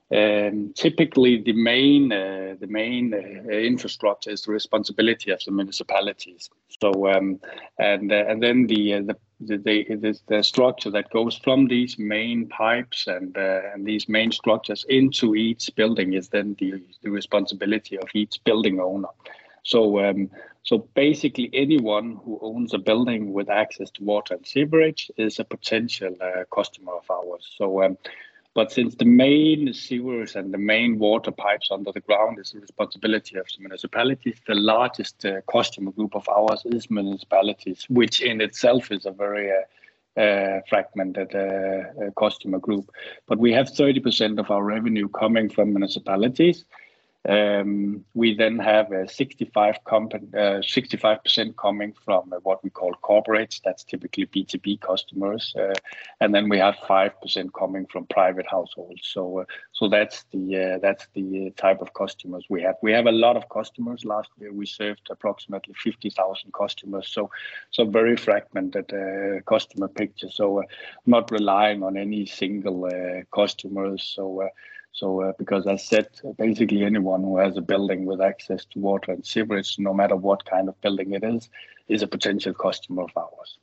um, 0.10 0.74
typically, 0.74 1.42
the 1.42 1.52
main 1.52 2.12
uh, 2.14 2.56
the 2.60 2.68
main 2.68 3.14
uh, 3.14 3.52
infrastructure 3.52 4.30
is 4.30 4.44
the 4.44 4.54
responsibility 4.54 5.32
of 5.32 5.42
the 5.46 5.52
municipalities. 5.52 6.50
So, 6.82 7.12
um, 7.12 7.42
and 7.78 8.12
uh, 8.12 8.24
and 8.30 8.42
then 8.42 8.68
the, 8.68 8.94
uh, 8.94 9.02
the 9.02 9.18
the, 9.40 9.58
the, 9.58 10.20
the 10.28 10.44
structure 10.44 10.90
that 10.92 11.10
goes 11.12 11.38
from 11.38 11.68
these 11.68 12.00
main 12.00 12.48
pipes 12.48 13.08
and 13.08 13.38
uh, 13.38 13.62
and 13.74 13.86
these 13.86 14.08
main 14.08 14.32
structures 14.32 14.86
into 14.88 15.36
each 15.36 15.70
building 15.76 16.14
is 16.14 16.30
then 16.30 16.56
the, 16.58 16.82
the 17.04 17.12
responsibility 17.12 17.98
of 17.98 18.08
each 18.14 18.42
building 18.46 18.80
owner. 18.80 19.10
So 19.64 20.00
um, 20.08 20.30
so 20.64 20.88
basically, 20.96 21.50
anyone 21.54 22.20
who 22.24 22.40
owns 22.42 22.74
a 22.74 22.78
building 22.78 23.34
with 23.34 23.50
access 23.50 23.90
to 23.92 24.04
water 24.04 24.36
and 24.36 24.46
sewerage 24.48 25.12
is 25.18 25.40
a 25.40 25.44
potential 25.44 26.16
uh, 26.22 26.44
customer 26.54 26.94
of 26.94 27.12
ours. 27.12 27.46
So 27.58 27.84
um, 27.84 27.98
but 28.58 28.72
since 28.72 28.96
the 28.96 29.06
main 29.06 29.72
sewers 29.72 30.36
and 30.36 30.52
the 30.52 30.58
main 30.58 30.98
water 30.98 31.30
pipes 31.30 31.70
under 31.70 31.92
the 31.92 32.00
ground 32.00 32.40
is 32.40 32.54
the 32.54 32.60
responsibility 32.60 33.38
of 33.38 33.46
the 33.46 33.60
municipalities, 33.60 34.42
the 34.48 34.56
largest 34.56 35.24
uh, 35.28 35.42
customer 35.42 35.92
group 35.92 36.16
of 36.16 36.28
ours 36.28 36.64
is 36.66 36.90
municipalities, 36.90 37.86
which 37.88 38.20
in 38.20 38.42
itself 38.42 38.92
is 38.92 39.06
a 39.06 39.12
very 39.12 39.52
uh, 39.52 40.20
uh, 40.20 40.62
fragmented 40.68 41.36
uh, 41.36 41.40
uh, 41.40 42.10
customer 42.18 42.58
group. 42.58 42.90
But 43.28 43.38
we 43.38 43.54
have 43.54 43.68
30% 43.68 44.40
of 44.40 44.50
our 44.50 44.64
revenue 44.64 45.08
coming 45.08 45.50
from 45.50 45.74
municipalities. 45.74 46.66
Um, 47.28 48.06
we 48.14 48.36
then 48.36 48.58
have 48.60 48.94
a 48.94 49.06
65 49.06 49.84
company, 49.84 50.28
uh, 50.34 50.62
65% 50.62 51.58
coming 51.58 51.94
from 52.06 52.32
uh, 52.32 52.38
what 52.44 52.64
we 52.64 52.70
call 52.70 52.94
corporates. 53.04 53.60
That's 53.66 53.84
typically 53.84 54.28
B2B 54.28 54.80
customers, 54.80 55.54
uh, 55.60 55.74
and 56.22 56.34
then 56.34 56.48
we 56.48 56.58
have 56.58 56.76
5% 56.76 57.54
coming 57.54 57.86
from 57.88 58.06
private 58.06 58.48
households. 58.48 59.02
So, 59.04 59.40
uh, 59.40 59.46
so 59.74 59.90
that's 59.90 60.24
the 60.32 60.76
uh, 60.76 60.78
that's 60.82 61.08
the 61.16 61.52
type 61.58 61.82
of 61.82 61.94
customers 61.94 62.46
we 62.50 62.62
have. 62.62 62.76
We 62.82 62.94
have 62.94 63.08
a 63.08 63.12
lot 63.12 63.36
of 63.36 63.50
customers. 63.50 64.06
Last 64.06 64.30
year 64.40 64.54
we 64.54 64.66
served 64.66 65.08
approximately 65.10 65.74
50,000 65.74 66.54
customers. 66.54 67.10
So, 67.10 67.30
so 67.72 67.84
very 67.84 68.16
fragmented 68.16 68.94
uh, 68.94 69.42
customer 69.42 69.90
picture. 69.90 70.30
So, 70.30 70.64
not 71.06 71.30
relying 71.32 71.84
on 71.84 71.98
any 71.98 72.26
single 72.26 72.90
customers. 73.34 74.14
So. 74.16 74.48
So, 74.98 75.22
uh, 75.22 75.34
because 75.38 75.68
I 75.68 75.75
said, 75.75 76.08
basically 76.39 76.84
anyone 76.84 77.22
who 77.22 77.38
has 77.38 77.56
a 77.56 77.62
building 77.62 78.06
with 78.08 78.20
access 78.20 78.66
to 78.72 78.80
water 78.80 79.12
and 79.12 79.24
sewerage, 79.24 79.77
no 79.77 79.94
matter 79.94 80.16
what 80.16 80.44
kind 80.46 80.68
of 80.68 80.82
building 80.82 81.13
it 81.13 81.24
is, 81.24 81.50
is 81.88 82.01
a 82.01 82.08
potential 82.08 82.51
customer 82.51 83.04
of 83.04 83.12
ours. 83.16 83.60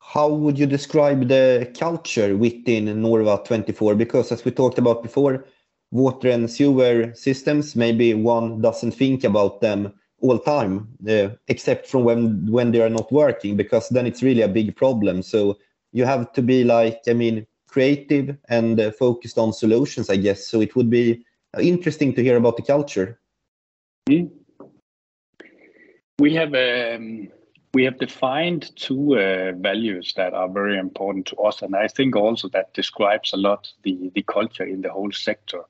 How 0.00 0.28
would 0.28 0.58
you 0.58 0.66
describe 0.66 1.28
the 1.28 1.72
culture 1.78 2.36
within 2.36 2.86
Norva24? 2.86 3.96
Because 3.96 4.32
as 4.32 4.44
we 4.44 4.50
talked 4.50 4.78
about 4.78 5.04
before, 5.04 5.44
water 5.92 6.30
and 6.30 6.50
sewer 6.50 7.14
systems, 7.14 7.76
maybe 7.76 8.12
one 8.12 8.60
doesn't 8.60 8.90
think 8.90 9.22
about 9.22 9.60
them 9.60 9.92
all 10.18 10.40
time, 10.40 10.88
uh, 11.08 11.28
except 11.46 11.86
from 11.86 12.02
when 12.02 12.50
when 12.50 12.72
they 12.72 12.82
are 12.82 12.90
not 12.90 13.12
working, 13.12 13.56
because 13.56 13.88
then 13.90 14.04
it's 14.04 14.22
really 14.22 14.42
a 14.42 14.48
big 14.48 14.74
problem. 14.74 15.22
So 15.22 15.58
you 15.92 16.04
have 16.06 16.32
to 16.32 16.42
be 16.42 16.64
like, 16.64 17.02
I 17.06 17.12
mean, 17.12 17.46
creative 17.70 18.36
and 18.48 18.80
uh, 18.80 18.90
focused 18.90 19.38
on 19.38 19.52
solutions, 19.52 20.10
I 20.10 20.16
guess. 20.16 20.46
So 20.48 20.60
it 20.60 20.74
would 20.76 20.90
be 20.90 21.24
uh, 21.56 21.60
interesting 21.60 22.14
to 22.14 22.22
hear 22.22 22.36
about 22.36 22.56
the 22.56 22.62
culture. 22.62 23.20
Mm. 24.08 24.30
We 26.18 26.34
have 26.34 26.54
um, 26.54 27.28
we 27.72 27.84
have 27.84 27.98
defined 27.98 28.72
two 28.76 29.18
uh, 29.18 29.52
values 29.56 30.12
that 30.16 30.34
are 30.34 30.48
very 30.48 30.78
important 30.78 31.26
to 31.26 31.36
us, 31.36 31.62
and 31.62 31.74
I 31.76 31.88
think 31.88 32.16
also 32.16 32.48
that 32.48 32.74
describes 32.74 33.32
a 33.32 33.36
lot 33.36 33.72
the 33.84 34.10
the 34.14 34.22
culture 34.22 34.64
in 34.64 34.82
the 34.82 34.90
whole 34.90 35.12
sector. 35.12 35.62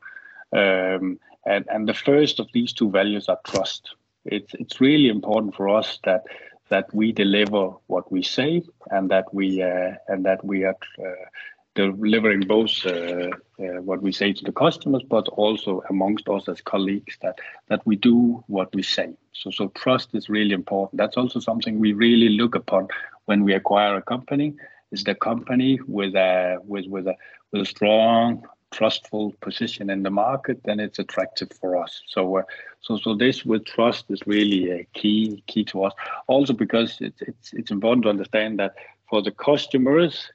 Um, 0.52 1.20
and 1.46 1.64
and 1.68 1.88
the 1.88 1.94
first 1.94 2.40
of 2.40 2.48
these 2.52 2.72
two 2.72 2.90
values 2.90 3.28
are 3.28 3.40
trust. 3.44 3.94
It's 4.24 4.54
it's 4.54 4.80
really 4.80 5.08
important 5.08 5.54
for 5.54 5.68
us 5.68 5.98
that 6.04 6.24
that 6.68 6.92
we 6.94 7.12
deliver 7.12 7.72
what 7.86 8.10
we 8.10 8.22
say 8.22 8.62
and 8.90 9.10
that 9.10 9.32
we 9.34 9.62
uh, 9.62 9.92
and 10.08 10.24
that 10.24 10.44
we 10.44 10.64
are 10.64 10.78
uh, 10.98 11.26
delivering 11.74 12.40
both 12.40 12.84
uh, 12.84 13.30
uh, 13.60 13.80
what 13.82 14.02
we 14.02 14.12
say 14.12 14.32
to 14.32 14.44
the 14.44 14.52
customers, 14.52 15.02
but 15.08 15.28
also 15.28 15.82
amongst 15.88 16.28
us 16.28 16.48
as 16.48 16.60
colleagues 16.60 17.16
that 17.22 17.38
that 17.68 17.80
we 17.86 17.96
do 17.96 18.42
what 18.48 18.74
we 18.74 18.82
say. 18.82 19.14
So 19.32 19.50
so 19.50 19.68
trust 19.68 20.14
is 20.14 20.28
really 20.28 20.52
important. 20.52 20.98
That's 20.98 21.16
also 21.16 21.40
something 21.40 21.78
we 21.78 21.92
really 21.92 22.30
look 22.30 22.54
upon 22.54 22.88
when 23.26 23.44
we 23.44 23.54
acquire 23.54 23.96
a 23.96 24.02
company. 24.02 24.54
Is 24.92 25.04
the 25.04 25.14
company 25.14 25.78
with 25.86 26.14
a 26.16 26.58
with 26.64 26.86
with 26.86 27.06
a 27.06 27.14
with 27.52 27.62
a 27.62 27.66
strong 27.66 28.42
trustful 28.70 29.34
position 29.40 29.90
in 29.90 30.02
the 30.02 30.10
market, 30.10 30.62
then 30.64 30.80
it's 30.80 30.98
attractive 30.98 31.50
for 31.60 31.76
us. 31.76 32.02
So, 32.06 32.38
uh, 32.38 32.42
so, 32.80 32.96
so 32.98 33.14
this 33.14 33.44
with 33.44 33.64
trust 33.64 34.06
is 34.10 34.20
really 34.26 34.70
a 34.70 34.84
key 34.94 35.42
key 35.46 35.64
to 35.66 35.84
us. 35.84 35.92
Also, 36.26 36.52
because 36.52 36.98
it's 37.00 37.20
it's 37.22 37.52
it's 37.52 37.70
important 37.70 38.04
to 38.04 38.10
understand 38.10 38.58
that 38.58 38.74
for 39.08 39.22
the 39.22 39.32
customers, 39.32 40.30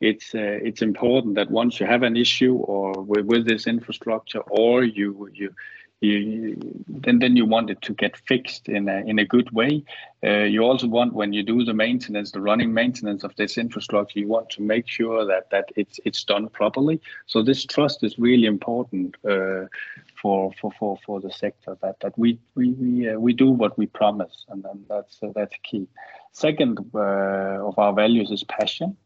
it's 0.00 0.34
uh, 0.34 0.58
it's 0.62 0.82
important 0.82 1.34
that 1.34 1.50
once 1.50 1.80
you 1.80 1.86
have 1.86 2.02
an 2.02 2.16
issue 2.16 2.54
or 2.56 3.02
with, 3.02 3.26
with 3.26 3.46
this 3.46 3.66
infrastructure 3.66 4.40
or 4.40 4.84
you 4.84 5.28
you 5.32 5.54
you, 6.00 6.56
then 6.86 7.18
then 7.18 7.34
you 7.34 7.44
want 7.44 7.70
it 7.70 7.82
to 7.82 7.92
get 7.92 8.16
fixed 8.16 8.68
in 8.68 8.88
a 8.88 8.98
in 8.98 9.18
a 9.18 9.24
good 9.24 9.50
way. 9.50 9.82
Uh, 10.22 10.44
you 10.44 10.62
also 10.62 10.86
want 10.86 11.12
when 11.12 11.32
you 11.32 11.42
do 11.42 11.64
the 11.64 11.74
maintenance, 11.74 12.30
the 12.30 12.40
running 12.40 12.72
maintenance 12.72 13.24
of 13.24 13.34
this 13.34 13.58
infrastructure, 13.58 14.20
you 14.20 14.28
want 14.28 14.48
to 14.50 14.62
make 14.62 14.86
sure 14.86 15.24
that 15.26 15.50
that 15.50 15.70
it's 15.74 15.98
it's 16.04 16.22
done 16.22 16.48
properly. 16.48 17.00
So 17.26 17.42
this 17.42 17.64
trust 17.64 18.04
is 18.04 18.18
really 18.18 18.46
important 18.46 19.16
uh, 19.28 19.66
for 20.14 20.52
for 20.60 20.70
for 20.78 20.98
for 21.04 21.20
the 21.20 21.32
sector 21.32 21.76
that 21.82 21.98
that 22.00 22.16
we 22.16 22.38
we 22.54 22.70
we, 22.70 23.08
uh, 23.08 23.18
we 23.18 23.32
do 23.32 23.50
what 23.50 23.76
we 23.76 23.86
promise, 23.86 24.46
and, 24.48 24.64
and 24.66 24.84
that's 24.88 25.18
that's 25.34 25.56
key. 25.64 25.88
Second 26.30 26.78
uh, 26.94 27.66
of 27.66 27.76
our 27.76 27.92
values 27.92 28.30
is 28.30 28.44
passion. 28.44 28.96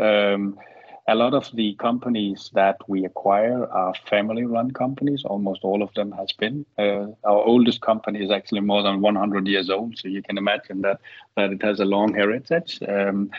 Um, 0.00 0.58
a 1.08 1.14
lot 1.14 1.32
of 1.32 1.50
the 1.54 1.74
companies 1.76 2.50
that 2.52 2.76
we 2.86 3.06
acquire 3.06 3.64
are 3.64 3.94
family-run 4.10 4.72
companies. 4.72 5.24
Almost 5.24 5.64
all 5.64 5.82
of 5.82 5.92
them 5.94 6.12
has 6.12 6.32
been. 6.32 6.66
Uh, 6.78 7.06
our 7.24 7.42
oldest 7.42 7.80
company 7.80 8.22
is 8.22 8.30
actually 8.30 8.60
more 8.60 8.82
than 8.82 9.00
100 9.00 9.46
years 9.46 9.70
old, 9.70 9.96
so 9.96 10.06
you 10.06 10.22
can 10.22 10.36
imagine 10.36 10.82
that 10.82 11.00
that 11.36 11.50
it 11.50 11.62
has 11.62 11.80
a 11.80 11.86
long 11.86 12.12
heritage. 12.12 12.78
Um, 12.86 13.30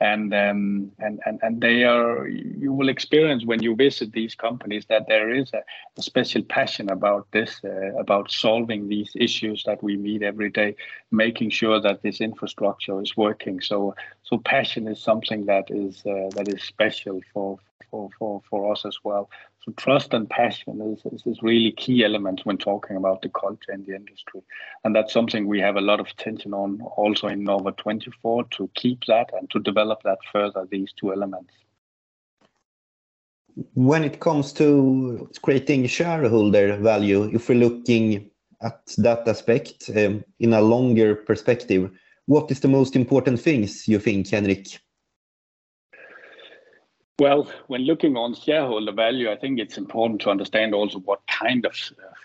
and 0.00 0.32
um, 0.32 0.92
and 1.00 1.20
and 1.26 1.40
and 1.42 1.60
they 1.60 1.82
are 1.82 2.28
you 2.28 2.72
will 2.72 2.88
experience 2.88 3.44
when 3.44 3.62
you 3.62 3.74
visit 3.74 4.12
these 4.12 4.34
companies 4.34 4.86
that 4.88 5.06
there 5.08 5.30
is 5.30 5.50
a, 5.52 5.62
a 5.96 6.02
special 6.02 6.42
passion 6.42 6.88
about 6.88 7.26
this 7.32 7.60
uh, 7.64 7.94
about 7.98 8.30
solving 8.30 8.88
these 8.88 9.10
issues 9.16 9.64
that 9.64 9.82
we 9.82 9.96
meet 9.96 10.22
every 10.22 10.50
day 10.50 10.76
making 11.10 11.50
sure 11.50 11.80
that 11.80 12.02
this 12.02 12.20
infrastructure 12.20 13.00
is 13.00 13.16
working 13.16 13.60
so 13.60 13.94
so 14.22 14.38
passion 14.38 14.86
is 14.86 15.00
something 15.00 15.46
that 15.46 15.70
is 15.70 16.04
uh, 16.06 16.28
that 16.34 16.48
is 16.48 16.62
special 16.62 17.20
for, 17.32 17.58
for 17.90 18.10
for 18.18 18.42
for 18.48 18.72
us 18.72 18.84
as 18.84 18.98
well. 19.02 19.30
So 19.64 19.72
trust 19.72 20.14
and 20.14 20.28
passion 20.30 20.80
is, 20.80 21.12
is, 21.12 21.26
is 21.26 21.42
really 21.42 21.72
key 21.72 22.04
elements 22.04 22.44
when 22.44 22.58
talking 22.58 22.96
about 22.96 23.22
the 23.22 23.28
culture 23.28 23.72
in 23.72 23.84
the 23.84 23.94
industry, 23.94 24.42
and 24.84 24.94
that's 24.94 25.12
something 25.12 25.46
we 25.46 25.60
have 25.60 25.76
a 25.76 25.80
lot 25.80 26.00
of 26.00 26.06
attention 26.06 26.54
on 26.54 26.80
also 26.96 27.26
in 27.26 27.44
Norva 27.44 27.76
24 27.76 28.44
to 28.44 28.70
keep 28.74 29.04
that 29.08 29.30
and 29.38 29.50
to 29.50 29.58
develop 29.60 30.02
that 30.04 30.18
further. 30.32 30.66
These 30.70 30.92
two 30.92 31.12
elements 31.12 31.52
when 33.74 34.04
it 34.04 34.20
comes 34.20 34.52
to 34.52 35.28
creating 35.42 35.86
shareholder 35.86 36.76
value, 36.76 37.24
if 37.34 37.48
we're 37.48 37.58
looking 37.58 38.30
at 38.62 38.94
that 38.98 39.26
aspect 39.28 39.90
um, 39.96 40.24
in 40.40 40.52
a 40.52 40.60
longer 40.60 41.14
perspective, 41.14 41.90
what 42.26 42.50
is 42.50 42.60
the 42.60 42.68
most 42.68 42.96
important 42.96 43.40
things 43.40 43.88
you 43.88 43.98
think, 43.98 44.28
Henrik? 44.28 44.80
Well, 47.18 47.50
when 47.66 47.80
looking 47.82 48.16
on 48.16 48.34
shareholder 48.34 48.92
value, 48.92 49.30
I 49.30 49.36
think 49.36 49.58
it's 49.58 49.76
important 49.76 50.20
to 50.20 50.30
understand 50.30 50.72
also 50.72 51.00
what 51.00 51.20
kind 51.26 51.66
of 51.66 51.74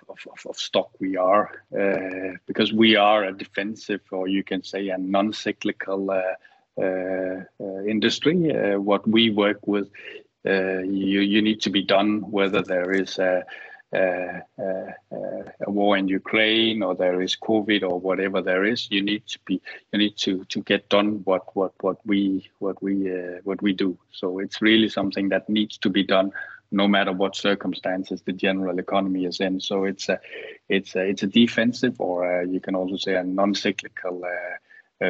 of, 0.09 0.19
of, 0.31 0.45
of 0.49 0.57
stock 0.57 0.91
we 0.99 1.17
are, 1.17 1.63
uh, 1.75 2.37
because 2.45 2.73
we 2.73 2.95
are 2.95 3.23
a 3.23 3.35
defensive, 3.35 4.01
or 4.11 4.27
you 4.27 4.43
can 4.43 4.63
say 4.63 4.89
a 4.89 4.97
non-cyclical 4.97 6.11
uh, 6.11 6.81
uh, 6.81 7.83
industry. 7.87 8.35
What 8.77 9.07
we 9.07 9.29
work 9.31 9.65
with 9.65 9.89
you 10.45 11.21
you 11.21 11.41
need 11.41 11.61
to 11.61 11.69
be 11.69 11.81
done 11.81 12.19
whether 12.29 12.61
there 12.61 12.91
is 12.91 13.17
a, 13.17 13.45
a, 13.93 14.41
a, 14.59 15.71
war 15.71 15.97
in 15.97 16.07
Ukraine 16.07 16.83
or 16.83 16.95
there 16.95 17.21
is 17.21 17.35
COVID 17.35 17.83
or 17.83 17.99
whatever 17.99 18.41
there 18.41 18.65
is. 18.65 18.87
You 18.91 19.01
need 19.01 19.27
to 19.27 19.39
be 19.45 19.61
you 19.91 19.99
need 19.99 20.17
to 20.17 20.43
to 20.45 20.61
get 20.61 20.89
done 20.89 21.21
what 21.23 21.55
what 21.55 21.73
what 21.81 21.97
we 22.05 22.49
what 22.59 22.81
we 22.81 23.11
uh, 23.11 23.39
what 23.43 23.61
we 23.61 23.73
do. 23.73 23.97
So 24.11 24.39
it's 24.39 24.61
really 24.61 24.89
something 24.89 25.29
that 25.29 25.49
needs 25.49 25.77
to 25.79 25.89
be 25.89 26.03
done 26.03 26.31
no 26.71 26.87
matter 26.87 27.11
what 27.11 27.35
circumstances 27.35 28.23
the 28.23 28.33
general 28.33 28.79
economy 28.79 29.25
is 29.25 29.39
in. 29.39 29.59
So 29.59 29.85
it's 29.85 30.09
a 30.09 30.19
it's 30.69 30.95
a, 30.95 31.01
it's 31.01 31.23
a 31.23 31.27
defensive 31.27 32.01
or 32.01 32.41
a, 32.41 32.47
you 32.47 32.59
can 32.59 32.75
also 32.75 32.97
say 32.97 33.15
a 33.15 33.23
non-cyclical 33.23 34.23
uh, 34.25 34.29
uh, 34.29 34.57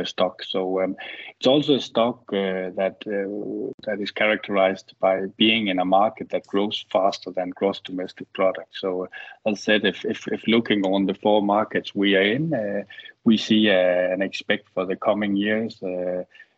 stock. 0.06 0.44
So 0.44 0.82
um, 0.82 0.96
it's 1.38 1.48
also 1.48 1.76
a 1.76 1.82
stock 1.82 2.20
uh, 2.34 2.72
that 2.76 2.98
uh, 3.08 3.72
that 3.86 4.02
is 4.02 4.12
characterized 4.12 4.94
by 5.00 5.28
being 5.38 5.68
in 5.68 5.80
a 5.80 5.86
market 5.86 6.30
that 6.30 6.48
grows 6.48 6.86
faster 6.92 7.32
than 7.32 7.50
gross 7.50 7.80
domestic 7.80 8.32
product. 8.34 8.70
So 8.74 9.08
as 9.46 9.54
I 9.54 9.62
said, 9.62 9.86
if, 9.86 10.06
if, 10.06 10.28
if 10.28 10.48
looking 10.48 10.86
on 10.86 11.06
the 11.06 11.14
four 11.14 11.42
markets 11.42 11.96
we 11.96 12.16
are 12.16 12.22
in, 12.22 12.86
we 13.24 13.38
see 13.38 13.70
and 13.70 14.24
expect 14.24 14.70
for 14.74 14.86
the 14.86 14.96
coming 14.96 15.36
years 15.36 15.82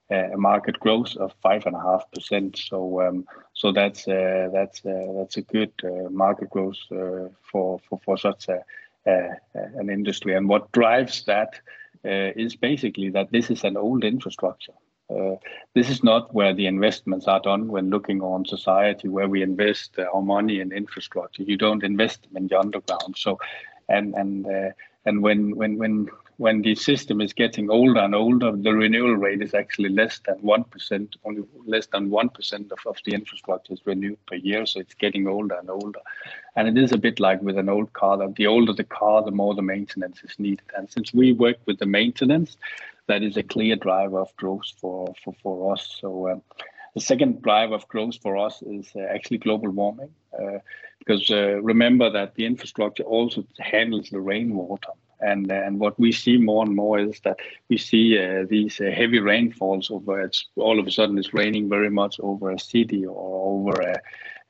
a 0.10 0.38
market 0.38 0.80
growth 0.80 1.16
of 1.18 1.34
five 1.42 1.66
and 1.66 1.76
a 1.76 1.80
half 1.80 2.04
percent. 2.12 2.58
So 2.58 3.02
um, 3.02 3.26
so 3.54 3.72
that's 3.72 4.08
uh, 4.08 4.50
that's 4.54 4.86
uh, 4.86 5.14
that's 5.18 5.38
a 5.38 5.42
good 5.42 5.72
uh, 5.84 6.10
market 6.10 6.50
growth 6.50 6.78
for, 6.90 7.32
for 7.90 8.00
for 8.06 8.18
such 8.18 8.48
a, 8.50 8.64
an 9.06 9.90
industry. 9.90 10.36
And 10.36 10.48
what 10.48 10.72
drives 10.72 11.24
that 11.26 11.56
uh, 11.56 11.60
is 12.10 12.56
basically 12.56 13.10
that 13.10 13.32
this 13.32 13.50
is 13.50 13.64
an 13.64 13.78
old 13.78 14.04
infrastructure. 14.04 14.74
Uh, 15.10 15.36
this 15.76 15.90
is 15.90 16.04
not 16.04 16.34
where 16.34 16.54
the 16.54 16.66
investments 16.66 17.28
are 17.28 17.40
done 17.40 17.68
when 17.68 17.90
looking 17.90 18.22
on 18.22 18.44
society, 18.46 19.08
where 19.08 19.28
we 19.28 19.44
invest 19.44 20.00
our 20.00 20.22
money 20.22 20.60
in 20.60 20.72
infrastructure. 20.72 21.44
You 21.44 21.58
don't 21.58 21.84
invest 21.84 22.24
them 22.24 22.38
in 22.38 22.48
the 22.48 22.60
underground. 22.60 23.16
So, 23.16 23.40
and 23.88 24.16
and 24.16 24.48
uh, 24.48 24.72
and 25.06 25.22
when 25.22 25.56
when 25.56 25.78
when 25.78 26.08
when 26.38 26.62
the 26.62 26.76
system 26.76 27.22
is 27.22 27.34
getting 27.34 27.70
older 27.70 28.02
and 28.02 28.14
older, 28.14 28.52
the 28.52 28.74
renewal 28.74 29.16
rate 29.16 29.42
is 29.42 29.54
actually 29.54 29.90
less 29.90 30.20
than 30.20 30.36
1%, 30.40 31.16
only 31.24 31.44
less 31.66 31.88
than 31.88 32.10
1% 32.10 32.72
of, 32.72 32.80
of 32.86 32.98
the 33.06 33.14
infrastructure 33.14 33.74
is 33.74 33.86
renewed 33.86 34.18
per 34.26 34.36
year. 34.36 34.66
So 34.66 34.80
it's 34.82 34.94
getting 34.94 35.28
older 35.28 35.56
and 35.56 35.70
older. 35.70 36.00
And 36.56 36.68
it 36.68 36.82
is 36.82 36.92
a 36.92 36.98
bit 36.98 37.20
like 37.20 37.42
with 37.42 37.58
an 37.58 37.70
old 37.70 37.94
car 37.94 38.18
that 38.18 38.36
the 38.36 38.48
older 38.48 38.74
the 38.74 38.84
car, 38.84 39.24
the 39.24 39.32
more 39.32 39.56
the 39.56 39.62
maintenance 39.62 40.24
is 40.24 40.38
needed. 40.38 40.66
And 40.76 40.90
since 40.92 41.14
we 41.14 41.32
work 41.32 41.58
with 41.66 41.80
the 41.80 41.86
maintenance, 41.86 42.58
that 43.08 43.24
is 43.24 43.38
a 43.38 43.44
clear 43.44 43.76
driver 43.76 44.20
of 44.20 44.36
growth 44.36 44.72
for, 44.80 45.14
for, 45.24 45.34
for 45.42 45.74
us. 45.74 45.98
So 46.02 46.28
uh, 46.28 46.40
the 46.96 47.02
second 47.02 47.42
driver 47.44 47.76
of 47.76 47.88
growth 47.88 48.18
for 48.22 48.38
us 48.38 48.62
is 48.62 48.92
uh, 48.96 49.02
actually 49.02 49.38
global 49.38 49.70
warming. 49.70 50.10
Uh, 50.38 50.60
because 51.00 51.30
uh, 51.30 51.62
remember 51.62 52.10
that 52.10 52.36
the 52.36 52.46
infrastructure 52.46 53.04
also 53.04 53.46
handles 53.60 54.10
the 54.10 54.20
rainwater. 54.20 54.92
And, 55.20 55.52
and 55.52 55.80
what 55.80 56.00
we 56.00 56.12
see 56.12 56.38
more 56.38 56.66
and 56.66 56.76
more 56.76 57.00
is 57.00 57.20
that 57.22 57.38
we 57.70 57.78
see 57.78 58.20
uh, 58.20 58.46
these 58.50 58.80
uh, 58.82 58.92
heavy 58.92 59.20
rainfalls 59.20 59.90
over 59.90 60.22
it's 60.22 60.48
all 60.56 60.80
of 60.80 60.88
a 60.88 60.92
sudden 60.92 61.18
it's 61.18 61.34
raining 61.34 61.70
very 61.70 61.90
much 61.90 62.20
over 62.20 62.52
a 62.52 62.60
city 62.60 63.06
or 63.06 63.64
over 63.64 63.82
a, 63.82 64.02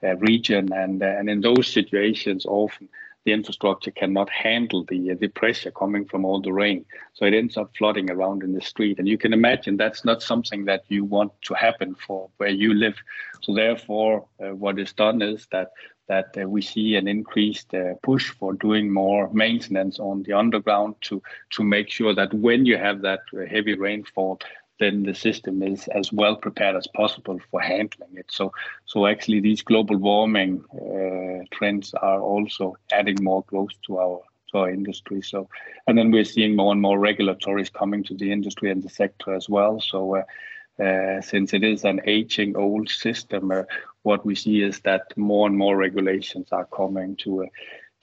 a 0.03 0.15
region. 0.17 0.73
And 0.73 1.01
and 1.01 1.29
in 1.29 1.41
those 1.41 1.67
situations 1.67 2.45
often 2.45 2.89
the 3.25 3.33
infrastructure 3.33 3.91
cannot 3.91 4.29
handle 4.29 4.83
the 4.85 5.15
the 5.15 5.27
pressure 5.27 5.71
coming 5.71 6.05
from 6.05 6.23
all 6.25 6.39
the 6.41 6.53
rain. 6.53 6.85
So 7.13 7.25
it 7.25 7.33
ends 7.33 7.57
up 7.57 7.71
flooding 7.77 8.09
around 8.11 8.43
in 8.43 8.53
the 8.53 8.61
street. 8.61 8.99
And 8.99 9.07
you 9.07 9.17
can 9.17 9.33
imagine 9.33 9.77
that's 9.77 10.05
not 10.05 10.21
something 10.21 10.65
that 10.65 10.83
you 10.87 11.03
want 11.03 11.31
to 11.43 11.53
happen 11.55 11.95
for 11.95 12.29
where 12.37 12.49
you 12.49 12.73
live. 12.73 12.97
So 13.41 13.53
therefore 13.53 14.25
uh, 14.39 14.55
what 14.55 14.79
is 14.79 14.93
done 14.93 15.21
is 15.21 15.47
that 15.51 15.71
that 16.07 16.37
uh, 16.37 16.47
we 16.47 16.61
see 16.61 16.95
an 16.95 17.07
increased 17.07 17.73
uh, 17.73 17.95
push 18.03 18.29
for 18.29 18.53
doing 18.53 18.93
more 18.93 19.27
maintenance 19.33 19.99
on 19.99 20.21
the 20.23 20.33
underground 20.33 20.95
to 21.01 21.21
to 21.49 21.63
make 21.63 21.89
sure 21.89 22.13
that 22.13 22.33
when 22.33 22.65
you 22.65 22.77
have 22.77 23.01
that 23.01 23.21
uh, 23.33 23.45
heavy 23.49 23.75
rainfall 23.75 24.39
then 24.79 25.03
the 25.03 25.13
system 25.13 25.63
is 25.63 25.87
as 25.89 26.11
well 26.11 26.35
prepared 26.35 26.75
as 26.75 26.87
possible 26.87 27.39
for 27.49 27.61
handling 27.61 28.09
it 28.15 28.25
so 28.29 28.51
so 28.85 29.05
actually 29.07 29.39
these 29.39 29.61
global 29.61 29.97
warming 29.97 30.63
uh, 30.73 31.43
trends 31.51 31.93
are 31.93 32.21
also 32.21 32.75
adding 32.91 33.17
more 33.21 33.43
growth 33.47 33.75
to 33.85 33.97
our 33.97 34.21
to 34.51 34.57
our 34.59 34.69
industry 34.69 35.21
so 35.21 35.47
and 35.87 35.97
then 35.97 36.11
we're 36.11 36.23
seeing 36.23 36.55
more 36.55 36.71
and 36.71 36.81
more 36.81 36.97
regulatories 36.97 37.71
coming 37.71 38.03
to 38.03 38.13
the 38.15 38.31
industry 38.31 38.69
and 38.71 38.83
the 38.83 38.89
sector 38.89 39.33
as 39.33 39.49
well 39.49 39.79
so 39.79 40.15
uh, 40.15 40.23
uh, 40.83 41.21
since 41.21 41.53
it 41.53 41.63
is 41.63 41.85
an 41.85 42.01
aging 42.05 42.57
old 42.57 42.89
system, 42.89 43.49
uh, 43.51 43.63
what 44.03 44.25
we 44.25 44.35
see 44.35 44.61
is 44.61 44.81
that 44.81 45.03
more 45.15 45.47
and 45.47 45.57
more 45.57 45.77
regulations 45.77 46.49
are 46.51 46.65
coming 46.65 47.15
to 47.15 47.43
uh, 47.43 47.47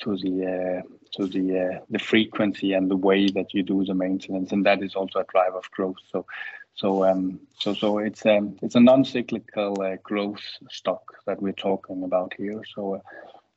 to 0.01 0.17
the 0.17 0.47
uh, 0.47 0.83
to 1.13 1.27
the 1.27 1.61
uh, 1.61 1.79
the 1.91 1.99
frequency 1.99 2.73
and 2.73 2.91
the 2.91 2.97
way 2.97 3.29
that 3.29 3.53
you 3.53 3.63
do 3.63 3.85
the 3.85 3.95
maintenance, 3.95 4.53
and 4.53 4.65
that 4.65 4.83
is 4.83 4.95
also 4.95 5.19
a 5.19 5.25
driver 5.25 5.59
of 5.59 5.71
growth. 5.71 5.97
So. 6.11 6.27
So, 6.75 7.05
um, 7.05 7.41
so, 7.59 7.75
so 7.75 7.99
it's 7.99 8.25
um, 8.27 8.57
it's 8.63 8.75
a 8.75 8.81
non-cyclical 8.81 9.81
uh, 9.81 9.97
growth 10.03 10.43
stock 10.71 11.03
that 11.27 11.41
we're 11.41 11.53
talking 11.53 12.03
about 12.03 12.33
here. 12.37 12.63
So, 12.75 13.03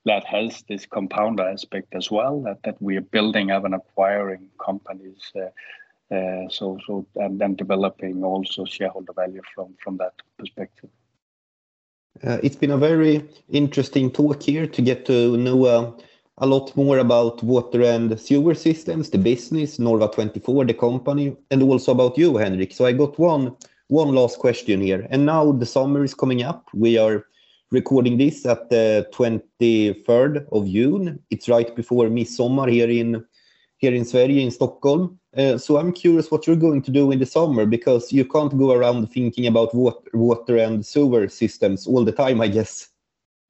that 0.05 0.23
has 0.25 0.63
this 0.69 0.85
compounder 0.85 1.47
aspect 1.47 1.95
as 1.95 2.11
well 2.11 2.41
that, 2.41 2.61
that 2.63 2.79
we 2.81 2.95
are 2.97 3.01
building 3.01 3.51
up 3.51 3.65
and 3.65 3.73
acquiring 3.73 4.49
companies 4.63 5.31
uh, 5.35 5.49
uh, 6.13 6.47
so 6.49 6.77
so 6.85 7.05
and 7.15 7.39
then 7.39 7.55
developing 7.55 8.23
also 8.23 8.63
shareholder 8.63 9.13
value 9.13 9.41
from 9.53 9.75
from 9.83 9.97
that 9.97 10.13
perspective. 10.37 10.89
Uh, 12.23 12.37
it's 12.43 12.55
been 12.55 12.71
a 12.71 12.77
very 12.77 13.27
interesting 13.49 14.11
talk 14.11 14.41
here 14.43 14.67
to 14.67 14.81
get 14.81 15.05
to 15.05 15.35
know 15.35 15.65
uh, 15.65 15.91
a 16.39 16.45
lot 16.45 16.75
more 16.75 16.97
about 16.97 17.41
water 17.43 17.81
and 17.83 18.19
sewer 18.19 18.53
systems, 18.53 19.09
the 19.09 19.17
business, 19.17 19.77
Norva24, 19.77 20.67
the 20.67 20.73
company, 20.73 21.35
and 21.49 21.63
also 21.63 21.91
about 21.91 22.17
you, 22.17 22.37
Henrik. 22.37 22.73
So 22.73 22.85
I 22.85 22.91
got 22.91 23.17
one 23.17 23.55
one 23.87 24.15
last 24.15 24.39
question 24.39 24.81
here. 24.81 25.07
And 25.11 25.25
now 25.25 25.51
the 25.51 25.65
summer 25.65 26.03
is 26.03 26.13
coming 26.13 26.41
up. 26.41 26.67
We 26.73 26.97
are 26.97 27.25
recording 27.71 28.17
this 28.17 28.45
at 28.45 28.69
the 28.69 29.07
23rd 29.13 30.47
of 30.51 30.67
June. 30.67 31.19
It's 31.29 31.47
right 31.47 31.75
before 31.75 32.07
midsommar 32.07 32.71
here 32.71 32.89
in 32.89 33.23
here 33.77 33.93
in 33.93 34.05
Sverige, 34.05 34.41
in 34.41 34.51
Stockholm. 34.51 35.19
Uh, 35.37 35.57
so 35.57 35.77
I'm 35.77 35.91
curious 35.91 36.31
what 36.31 36.47
you're 36.47 36.55
going 36.55 36.81
to 36.83 36.91
do 36.91 37.11
in 37.11 37.19
the 37.19 37.25
summer 37.25 37.65
because 37.65 38.11
you 38.11 38.25
can't 38.25 38.57
go 38.57 38.71
around 38.71 39.11
thinking 39.11 39.47
about 39.47 39.75
water 39.75 40.57
and 40.57 40.85
sewer 40.85 41.27
systems 41.27 41.85
all 41.85 42.05
the 42.05 42.13
time, 42.13 42.39
I 42.41 42.47
guess. 42.47 42.89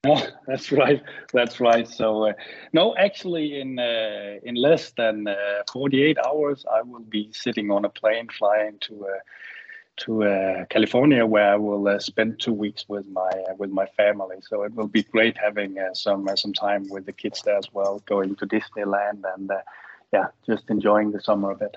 No, 0.06 0.22
that's 0.48 0.72
right. 0.72 1.02
That's 1.34 1.60
right. 1.60 1.88
So, 1.88 2.28
uh, 2.28 2.34
no, 2.74 2.96
actually, 2.96 3.60
in 3.60 3.80
uh, 3.80 4.40
in 4.44 4.56
less 4.56 4.92
than 4.92 5.28
uh, 5.28 5.64
48 5.72 6.18
hours, 6.26 6.66
I 6.72 6.82
will 6.82 7.08
be 7.18 7.32
sitting 7.34 7.72
on 7.72 7.86
a 7.86 7.90
plane 7.90 8.28
flying 8.30 8.78
to 8.82 9.08
uh, 9.08 9.20
to 9.98 10.24
uh, 10.24 10.66
California, 10.66 11.26
where 11.26 11.54
I 11.54 11.56
will 11.56 11.88
uh, 11.88 12.00
spend 12.00 12.40
two 12.40 12.54
weeks 12.54 12.86
with 12.88 13.08
my 13.08 13.32
with 13.58 13.72
my 13.72 13.88
family. 13.98 14.38
So 14.42 14.64
it 14.64 14.74
will 14.76 14.88
be 14.88 15.04
great 15.04 15.38
having 15.38 15.78
some 15.94 16.30
some 16.36 16.54
time 16.54 16.88
with 16.90 17.06
the 17.06 17.14
kids 17.14 17.42
there 17.42 17.58
as 17.58 17.70
well, 17.74 18.02
going 18.06 18.36
to 18.36 18.46
Disneyland 18.46 19.24
and 19.36 19.52
yeah, 20.14 20.28
just 20.46 20.70
enjoying 20.70 21.12
the 21.12 21.22
summer 21.22 21.52
a 21.52 21.56
bit. 21.56 21.76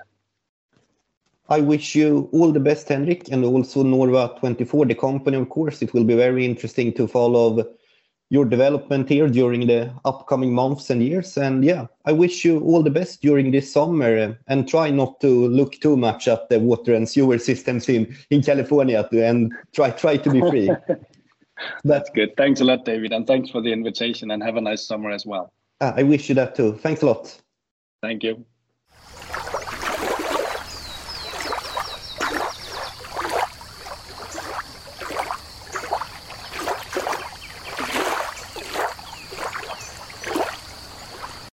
I 1.51 1.61
wish 1.61 1.95
you 1.95 2.29
all 2.31 2.51
the 2.51 2.59
best, 2.59 2.87
Henrik, 2.89 3.31
and 3.31 3.43
also 3.43 3.83
Norva24, 3.83 4.87
the 4.87 4.93
company, 4.93 5.35
of 5.35 5.49
course. 5.49 5.81
It 5.81 5.95
will 5.95 6.03
be 6.03 6.15
very 6.15 6.45
interesting 6.45 6.93
to 6.93 7.07
follow 7.07 7.65
your 8.29 8.45
development 8.45 9.09
here 9.09 9.27
during 9.27 9.65
the 9.65 9.91
upcoming 10.05 10.53
months 10.53 10.89
and 10.89 11.03
years. 11.03 11.37
And 11.37 11.65
yeah, 11.65 11.87
I 12.05 12.11
wish 12.11 12.45
you 12.45 12.59
all 12.61 12.83
the 12.83 12.91
best 12.91 13.21
during 13.21 13.51
this 13.51 13.71
summer 13.71 14.17
uh, 14.17 14.33
and 14.47 14.67
try 14.67 14.91
not 14.91 15.19
to 15.21 15.47
look 15.47 15.73
too 15.81 15.97
much 15.97 16.27
at 16.27 16.47
the 16.49 16.59
water 16.59 16.93
and 16.93 17.09
sewer 17.09 17.39
systems 17.39 17.89
in, 17.89 18.15
in 18.29 18.43
California 18.43 19.07
and 19.11 19.51
try 19.73 19.89
try 19.89 20.17
to 20.17 20.29
be 20.29 20.41
free. 20.41 20.69
That's 21.83 22.09
good. 22.11 22.37
Thanks 22.37 22.61
a 22.61 22.65
lot, 22.65 22.85
David. 22.85 23.11
And 23.11 23.25
thanks 23.27 23.49
for 23.49 23.61
the 23.61 23.71
invitation 23.71 24.31
and 24.31 24.41
have 24.43 24.55
a 24.55 24.61
nice 24.61 24.85
summer 24.85 25.09
as 25.09 25.25
well. 25.25 25.51
Uh, 25.81 25.93
I 25.95 26.03
wish 26.03 26.29
you 26.29 26.35
that 26.35 26.55
too. 26.55 26.77
Thanks 26.77 27.01
a 27.01 27.07
lot. 27.07 27.35
Thank 28.01 28.23
you. 28.23 28.45